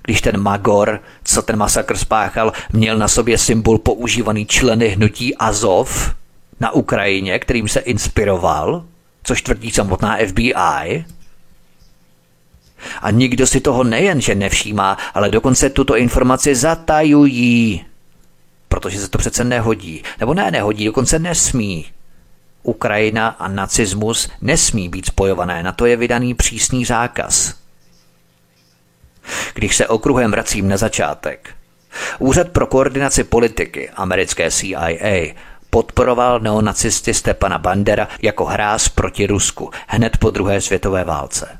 [0.02, 6.14] Když ten Magor, co ten masakr spáchal, měl na sobě symbol používaný členy hnutí Azov
[6.60, 8.84] na Ukrajině, kterým se inspiroval,
[9.22, 11.04] což tvrdí samotná FBI?
[13.02, 17.84] A nikdo si toho nejen, že nevšímá, ale dokonce tuto informaci zatajují
[18.70, 20.02] protože se to přece nehodí.
[20.20, 21.86] Nebo ne, nehodí, dokonce nesmí.
[22.62, 27.54] Ukrajina a nacismus nesmí být spojované, na to je vydaný přísný zákaz.
[29.54, 31.54] Když se okruhem vracím na začátek,
[32.18, 35.34] Úřad pro koordinaci politiky americké CIA
[35.70, 41.58] podporoval neonacisty Stepana Bandera jako hráz proti Rusku hned po druhé světové válce.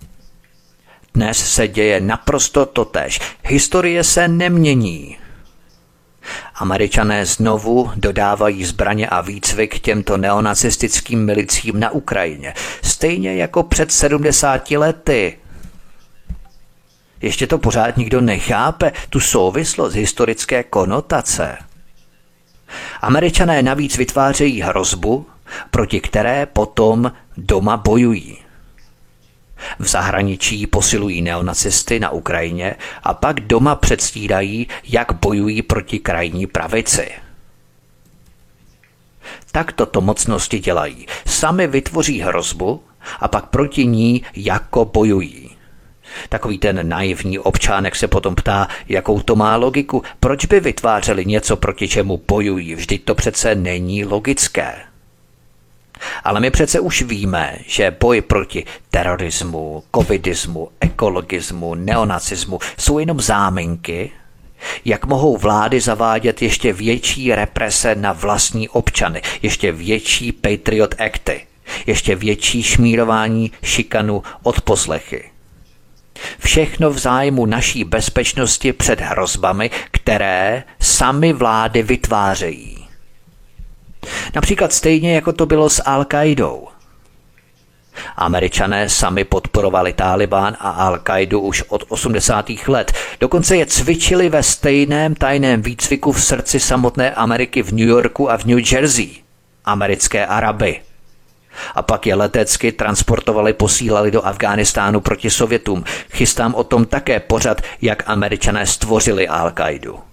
[1.14, 3.20] Dnes se děje naprosto totéž.
[3.44, 5.18] Historie se nemění.
[6.54, 14.70] Američané znovu dodávají zbraně a výcvik těmto neonacistickým milicím na Ukrajině, stejně jako před 70
[14.70, 15.38] lety.
[17.22, 21.58] Ještě to pořád nikdo nechápe, tu souvislost historické konotace.
[23.00, 25.26] Američané navíc vytvářejí hrozbu,
[25.70, 28.38] proti které potom doma bojují.
[29.78, 37.10] V zahraničí posilují neonacisty na Ukrajině a pak doma předstírají, jak bojují proti krajní pravici.
[39.52, 41.06] Tak toto mocnosti dělají.
[41.26, 42.82] Sami vytvoří hrozbu
[43.20, 45.50] a pak proti ní jako bojují.
[46.28, 51.56] Takový ten naivní občánek se potom ptá, jakou to má logiku, proč by vytvářeli něco,
[51.56, 54.89] proti čemu bojují, vždyť to přece není logické.
[56.24, 64.10] Ale my přece už víme, že boj proti terorismu, covidismu, ekologismu, neonacismu jsou jenom záminky,
[64.84, 71.46] jak mohou vlády zavádět ještě větší represe na vlastní občany, ještě větší Patriot Acty,
[71.86, 75.24] ještě větší šmírování, šikanu, odposlechy.
[76.38, 82.79] Všechno v zájmu naší bezpečnosti před hrozbami, které sami vlády vytvářejí.
[84.34, 86.66] Například stejně jako to bylo s Al-Qaidou.
[88.16, 92.50] Američané sami podporovali Taliban a Al-Qaidu už od 80.
[92.66, 92.92] let.
[93.20, 98.36] Dokonce je cvičili ve stejném tajném výcviku v srdci samotné Ameriky v New Yorku a
[98.36, 99.10] v New Jersey.
[99.64, 100.80] Americké Araby.
[101.74, 105.84] A pak je letecky transportovali, posílali do Afghánistánu proti Sovětům.
[106.10, 110.09] Chystám o tom také pořad, jak američané stvořili Al-Qaidu.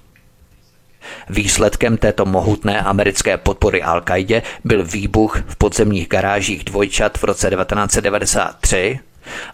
[1.30, 7.50] Výsledkem této mohutné americké podpory al qaidě byl výbuch v podzemních garážích dvojčat v roce
[7.50, 9.00] 1993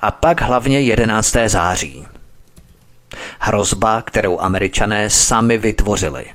[0.01, 1.35] a pak hlavně 11.
[1.45, 2.07] září.
[3.39, 6.25] Hrozba, kterou američané sami vytvořili.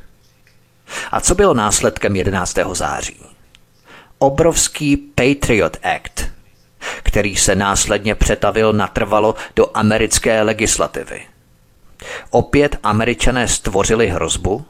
[1.11, 2.59] A co bylo následkem 11.
[2.73, 3.17] září?
[4.19, 6.25] Obrovský Patriot Act,
[7.03, 11.21] který se následně přetavil natrvalo do americké legislativy.
[12.31, 14.65] Opět američané stvořili hrozbu,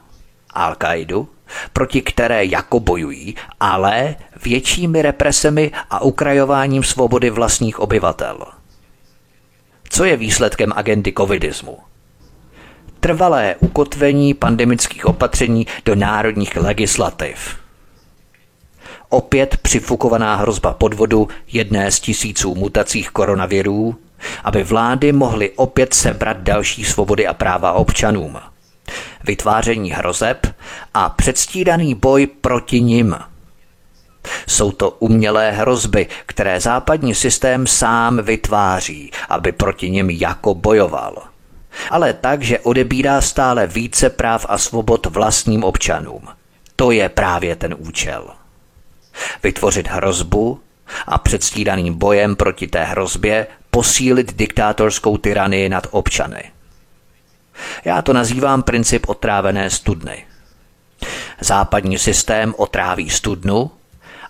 [0.59, 1.27] Al-Kaidu,
[1.73, 8.39] proti které jako bojují, ale většími represemi a ukrajováním svobody vlastních obyvatel.
[9.89, 11.79] Co je výsledkem agendy covidismu?
[13.01, 17.57] Trvalé ukotvení pandemických opatření do národních legislativ.
[19.09, 23.97] Opět přifukovaná hrozba podvodu jedné z tisíců mutacích koronavirů,
[24.45, 28.39] aby vlády mohly opět sebrat další svobody a práva občanům–
[29.25, 30.47] vytváření hrozeb
[30.95, 33.17] a předstíraný boj proti nim.
[34.47, 41.23] Jsou to umělé hrozby, které západní systém sám vytváří, aby proti nim jako bojoval.
[41.91, 46.29] ale tak, že odebírá stále více práv a svobod vlastním občanům.
[46.77, 48.29] To je právě ten účel.
[49.43, 50.61] Vytvořit hrozbu
[51.07, 56.43] a předstíraným bojem proti té hrozbě posílit diktátorskou tyranii nad občany.
[57.85, 60.25] Já to nazývám princip otrávené studny.
[61.41, 63.71] Západní systém otráví studnu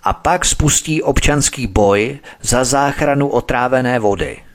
[0.02, 4.38] a pak spustí občanský boj za záchranu otrávené vody–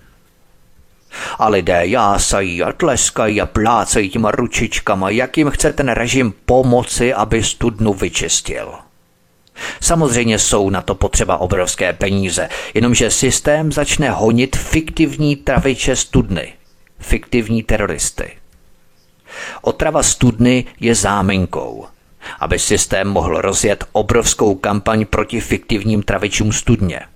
[1.39, 7.13] a lidé jásají a tleskají a plácají těma ručičkama, jak jim chce ten režim pomoci,
[7.13, 8.73] aby studnu vyčistil.
[9.81, 16.53] Samozřejmě jsou na to potřeba obrovské peníze, jenomže systém začne honit fiktivní traviče studny,
[16.99, 18.31] fiktivní teroristy.
[19.61, 21.85] Otrava studny je záminkou,
[22.39, 27.01] aby systém mohl rozjet obrovskou kampaň proti fiktivním travičům studně–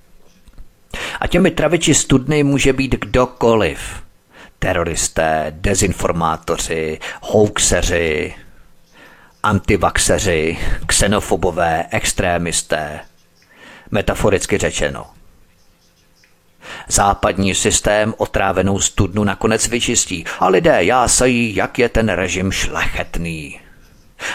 [1.19, 3.79] a těmi traviči studny může být kdokoliv.
[4.59, 8.35] Teroristé, dezinformátoři, hoaxeři,
[9.43, 12.99] antivaxeři, xenofobové, extrémisté.
[13.91, 15.05] Metaforicky řečeno.
[16.87, 23.59] Západní systém otrávenou studnu nakonec vyčistí a lidé jásají, jak je ten režim šlechetný.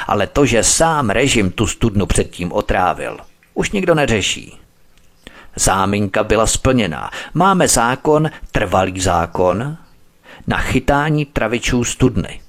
[0.07, 3.19] Ale to, že sám režim tu studnu předtím otrávil,
[3.55, 4.59] už nikdo neřeší.
[5.57, 7.11] Záminka byla splněná.
[7.35, 9.77] Máme zákon, trvalý zákon,
[10.47, 12.41] na chytání travičů studny,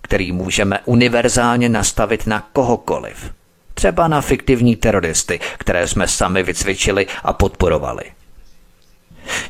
[0.00, 3.32] který můžeme univerzálně nastavit na kohokoliv.
[3.74, 8.04] Třeba na fiktivní teroristy, které jsme sami vycvičili a podporovali.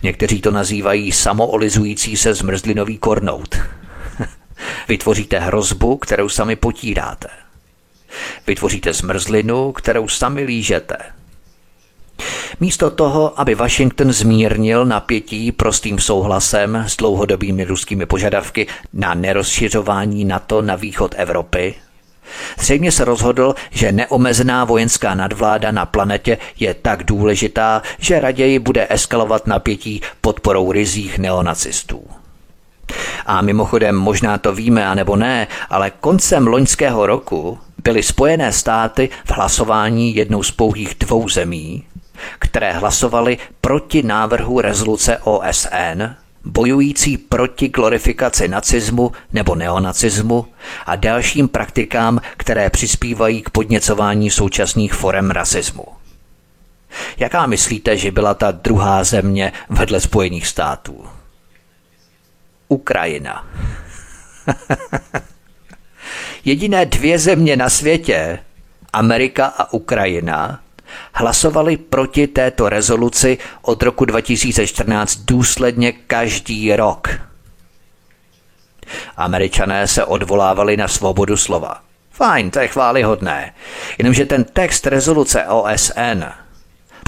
[0.02, 3.56] Někteří to nazývají samoolizující se zmrzlinový kornout.
[4.88, 7.28] Vytvoříte hrozbu, kterou sami potíráte.
[8.46, 10.96] Vytvoříte zmrzlinu, kterou sami lížete–
[12.60, 20.62] Místo toho, aby Washington zmírnil napětí prostým souhlasem s dlouhodobými ruskými požadavky na nerozšiřování NATO
[20.62, 21.74] na východ Evropy,
[22.58, 28.86] Zřejmě se rozhodl, že neomezená vojenská nadvláda na planetě je tak důležitá, že raději bude
[28.90, 32.02] eskalovat napětí podporou rizích neonacistů.
[33.26, 39.30] A mimochodem, možná to víme, anebo ne, ale koncem loňského roku byly Spojené státy v
[39.30, 41.84] hlasování jednou z pouhých dvou zemí,
[42.38, 46.02] které hlasovali proti návrhu rezoluce OSN,
[46.48, 50.46] bojující proti glorifikaci nacismu nebo neonacismu
[50.86, 55.84] a dalším praktikám, které přispívají k podněcování současných forem rasismu.
[57.16, 61.06] Jaká myslíte, že byla ta druhá země vedle Spojených států?
[62.68, 63.46] Ukrajina.
[66.44, 68.38] Jediné dvě země na světě,
[68.92, 70.60] Amerika a Ukrajina,
[71.12, 77.08] hlasovali proti této rezoluci od roku 2014 důsledně každý rok.
[79.16, 81.82] Američané se odvolávali na svobodu slova.
[82.10, 83.54] Fajn, to je chválihodné.
[83.98, 86.24] Jenomže ten text rezoluce OSN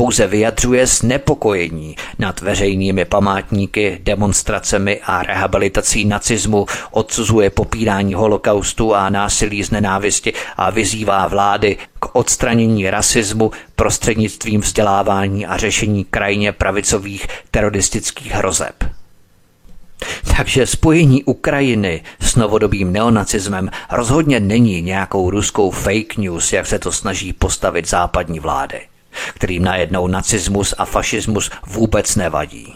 [0.00, 9.62] pouze vyjadřuje znepokojení nad veřejnými památníky, demonstracemi a rehabilitací nacismu, odsuzuje popírání holokaustu a násilí
[9.64, 18.32] z nenávisti a vyzývá vlády k odstranění rasismu prostřednictvím vzdělávání a řešení krajně pravicových teroristických
[18.32, 18.84] hrozeb.
[20.36, 26.92] Takže spojení Ukrajiny s novodobým neonacismem rozhodně není nějakou ruskou fake news, jak se to
[26.92, 28.89] snaží postavit západní vlády
[29.34, 32.74] kterým najednou nacismus a fašismus vůbec nevadí.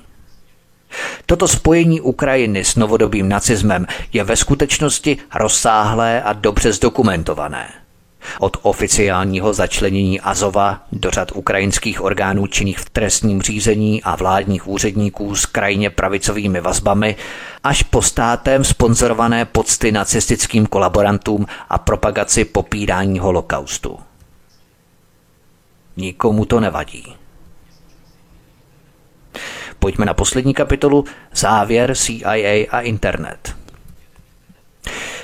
[1.26, 7.68] Toto spojení Ukrajiny s novodobým nacismem je ve skutečnosti rozsáhlé a dobře zdokumentované.
[8.40, 15.36] Od oficiálního začlenění Azova do řad ukrajinských orgánů činných v trestním řízení a vládních úředníků
[15.36, 17.16] s krajně pravicovými vazbami
[17.64, 23.98] až po státem sponzorované pocty nacistickým kolaborantům a propagaci popírání holokaustu.
[25.96, 27.16] Nikomu to nevadí.
[29.78, 31.04] Pojďme na poslední kapitolu
[31.34, 33.56] Závěr CIA a internet.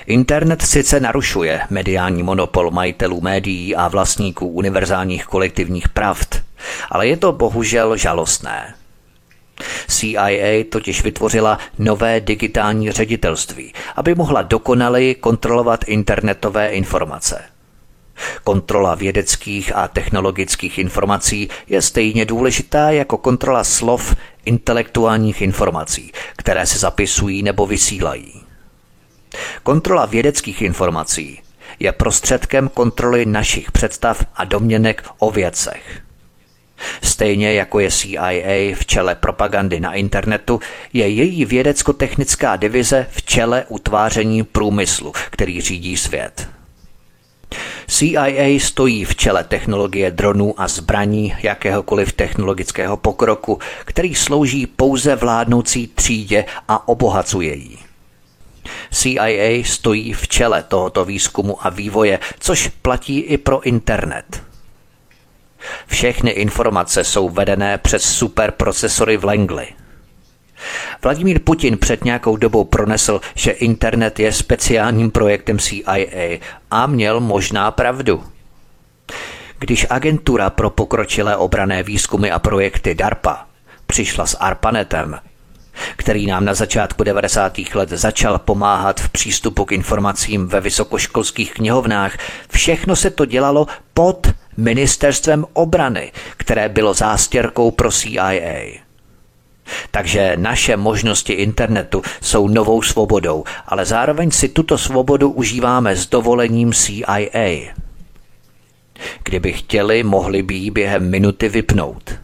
[0.06, 6.42] Internet sice narušuje mediální monopol majitelů médií a vlastníků univerzálních kolektivních pravd,
[6.90, 8.74] ale je to bohužel žalostné.
[9.88, 17.44] CIA totiž vytvořila nové digitální ředitelství, aby mohla dokonaleji kontrolovat internetové informace–
[18.44, 24.14] Kontrola vědeckých a technologických informací je stejně důležitá jako kontrola slov
[24.44, 28.42] intelektuálních informací, které se zapisují nebo vysílají.
[29.62, 31.40] Kontrola vědeckých informací
[31.78, 36.00] je prostředkem kontroly našich představ a domněnek o věcech.
[37.02, 40.60] Stejně jako je CIA v čele propagandy na internetu,
[40.92, 46.48] je její vědecko-technická divize v čele utváření průmyslu, který řídí svět.
[47.90, 55.86] CIA stojí v čele technologie dronů a zbraní jakéhokoliv technologického pokroku, který slouží pouze vládnoucí
[55.86, 57.78] třídě a obohacuje ji.
[58.90, 64.42] CIA stojí v čele tohoto výzkumu a vývoje, což platí i pro internet.
[65.86, 69.66] Všechny informace jsou vedené přes superprocesory v Langley.
[71.02, 76.38] Vladimír Putin před nějakou dobou pronesl, že internet je speciálním projektem CIA
[76.70, 78.24] a měl možná pravdu.
[79.58, 83.46] Když agentura pro pokročilé obrané výzkumy a projekty DARPA
[83.86, 85.18] přišla s ARPANETem,
[85.96, 87.58] který nám na začátku 90.
[87.74, 92.18] let začal pomáhat v přístupu k informacím ve vysokoškolských knihovnách,
[92.50, 94.26] všechno se to dělalo pod
[94.56, 98.89] ministerstvem obrany, které bylo zástěrkou pro CIA.
[99.90, 106.72] Takže naše možnosti internetu jsou novou svobodou, ale zároveň si tuto svobodu užíváme s dovolením
[106.72, 107.74] CIA.
[109.24, 112.14] Kdyby chtěli, mohli by ji během minuty vypnout.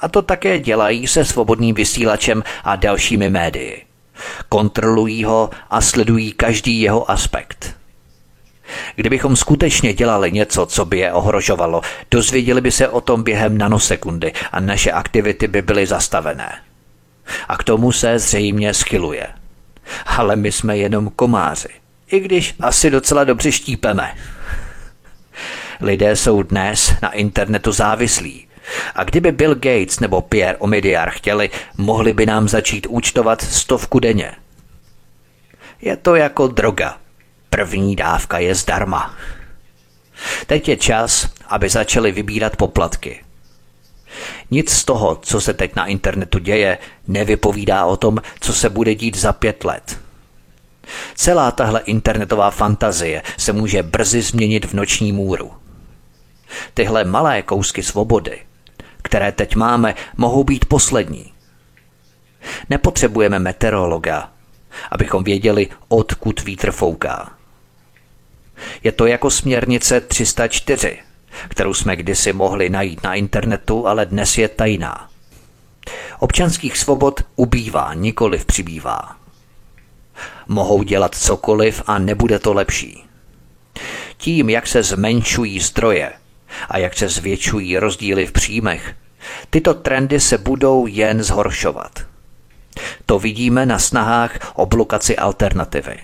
[0.00, 3.82] A to také dělají se svobodným vysílačem a dalšími médii.
[4.48, 7.76] Kontrolují ho a sledují každý jeho aspekt.
[8.96, 11.80] Kdybychom skutečně dělali něco, co by je ohrožovalo,
[12.10, 16.52] dozvěděli by se o tom během nanosekundy a naše aktivity by byly zastavené.
[17.48, 19.26] A k tomu se zřejmě schyluje.
[20.06, 21.68] Ale my jsme jenom komáři,
[22.10, 24.14] i když asi docela dobře štípeme.
[25.80, 28.46] Lidé jsou dnes na internetu závislí.
[28.94, 34.32] A kdyby Bill Gates nebo Pierre Omidyar chtěli, mohli by nám začít účtovat stovku denně.
[35.80, 36.96] Je to jako droga.
[37.50, 39.14] První dávka je zdarma.
[40.46, 43.24] Teď je čas, aby začali vybírat poplatky.
[44.50, 46.78] Nic z toho, co se teď na internetu děje,
[47.08, 50.00] nevypovídá o tom, co se bude dít za pět let.
[51.14, 55.52] Celá tahle internetová fantazie se může brzy změnit v noční můru.
[56.74, 58.38] Tyhle malé kousky svobody,
[59.02, 61.32] které teď máme, mohou být poslední.
[62.70, 64.32] Nepotřebujeme meteorologa,
[64.90, 67.32] abychom věděli, odkud vítr fouká.
[68.84, 70.98] Je to jako směrnice 304,
[71.48, 75.08] kterou jsme kdysi mohli najít na internetu, ale dnes je tajná.
[76.18, 79.16] Občanských svobod ubývá, nikoliv přibývá.
[80.48, 83.04] Mohou dělat cokoliv a nebude to lepší.
[84.16, 86.12] Tím, jak se zmenšují zdroje
[86.68, 88.94] a jak se zvětšují rozdíly v příjmech,
[89.50, 92.06] tyto trendy se budou jen zhoršovat.
[93.06, 95.98] To vidíme na snahách o blokaci alternativy.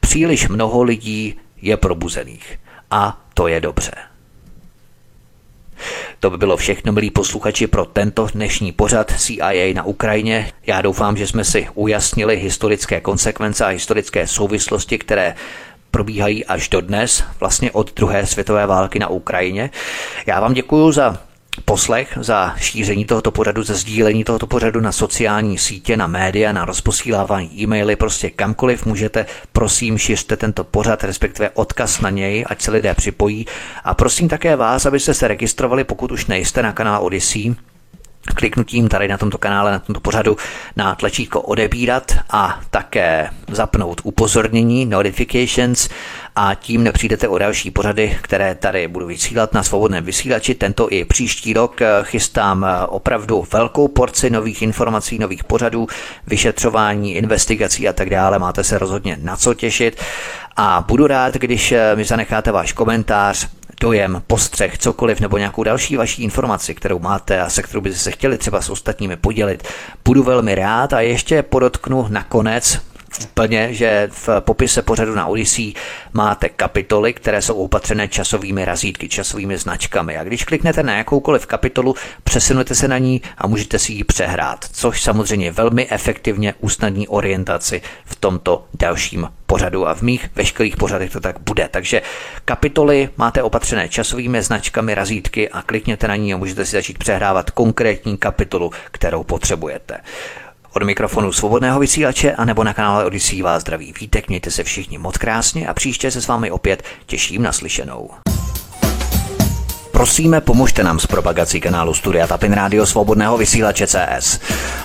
[0.00, 2.58] Příliš mnoho lidí je probuzených.
[2.90, 3.92] A to je dobře.
[6.20, 10.52] To by bylo všechno, milí posluchači, pro tento dnešní pořad CIA na Ukrajině.
[10.66, 15.34] Já doufám, že jsme si ujasnili historické konsekvence a historické souvislosti, které
[15.90, 19.70] probíhají až do dnes, vlastně od druhé světové války na Ukrajině.
[20.26, 21.18] Já vám děkuji za
[21.64, 26.64] poslech, za šíření tohoto pořadu, za sdílení tohoto pořadu na sociální sítě, na média, na
[26.64, 32.70] rozposílávání e-maily, prostě kamkoliv můžete, prosím, šiřte tento pořad, respektive odkaz na něj, ať se
[32.70, 33.46] lidé připojí.
[33.84, 37.54] A prosím také vás, abyste se registrovali, pokud už nejste na kanál Odyssey,
[38.34, 40.36] kliknutím tady na tomto kanále, na tomto pořadu
[40.76, 45.88] na tlačítko odebírat a také zapnout upozornění, notifications
[46.36, 50.54] a tím nepřijdete o další pořady, které tady budu vysílat na svobodném vysílači.
[50.54, 55.86] Tento i příští rok eh, chystám eh, opravdu velkou porci nových informací, nových pořadů,
[56.26, 58.38] vyšetřování, investigací a tak dále.
[58.38, 60.00] Máte se rozhodně na co těšit
[60.56, 63.48] a budu rád, když eh, mi zanecháte váš komentář,
[63.80, 68.10] dojem, postřeh, cokoliv nebo nějakou další vaší informaci, kterou máte a se kterou byste se
[68.10, 69.68] chtěli třeba s ostatními podělit.
[70.04, 72.80] Budu velmi rád a ještě podotknu nakonec,
[73.22, 75.72] úplně, že v popise pořadu na Odyssey
[76.12, 80.16] máte kapitoly, které jsou opatřené časovými razítky, časovými značkami.
[80.16, 84.64] A když kliknete na jakoukoliv kapitolu, přesunete se na ní a můžete si ji přehrát,
[84.72, 91.12] což samozřejmě velmi efektivně usnadní orientaci v tomto dalším pořadu a v mých veškerých pořadech
[91.12, 91.68] to tak bude.
[91.70, 92.02] Takže
[92.44, 97.50] kapitoly máte opatřené časovými značkami, razítky a klikněte na ní a můžete si začít přehrávat
[97.50, 100.00] konkrétní kapitolu, kterou potřebujete.
[100.76, 104.98] Od mikrofonu svobodného vysílače a nebo na kanále Odisí vás zdraví vítek, mějte se všichni
[104.98, 108.10] moc krásně a příště se s vámi opět těším na slyšenou.
[109.92, 114.40] Prosíme, pomožte nám s propagací kanálu Studia Tapin Rádio Svobodného vysílače CS.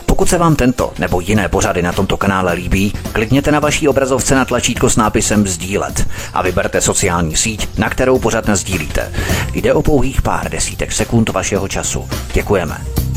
[0.06, 3.88] Pokud Pokud se vám tento nebo jiné pořady na tomto kanále líbí, klikněte na vaší
[3.88, 9.14] obrazovce na tlačítko s nápisem Sdílet a vyberte sociální síť, na kterou pořád sdílíte.
[9.54, 12.10] Jde o pouhých pár desítek sekund vašeho času.
[12.34, 13.09] Děkujeme.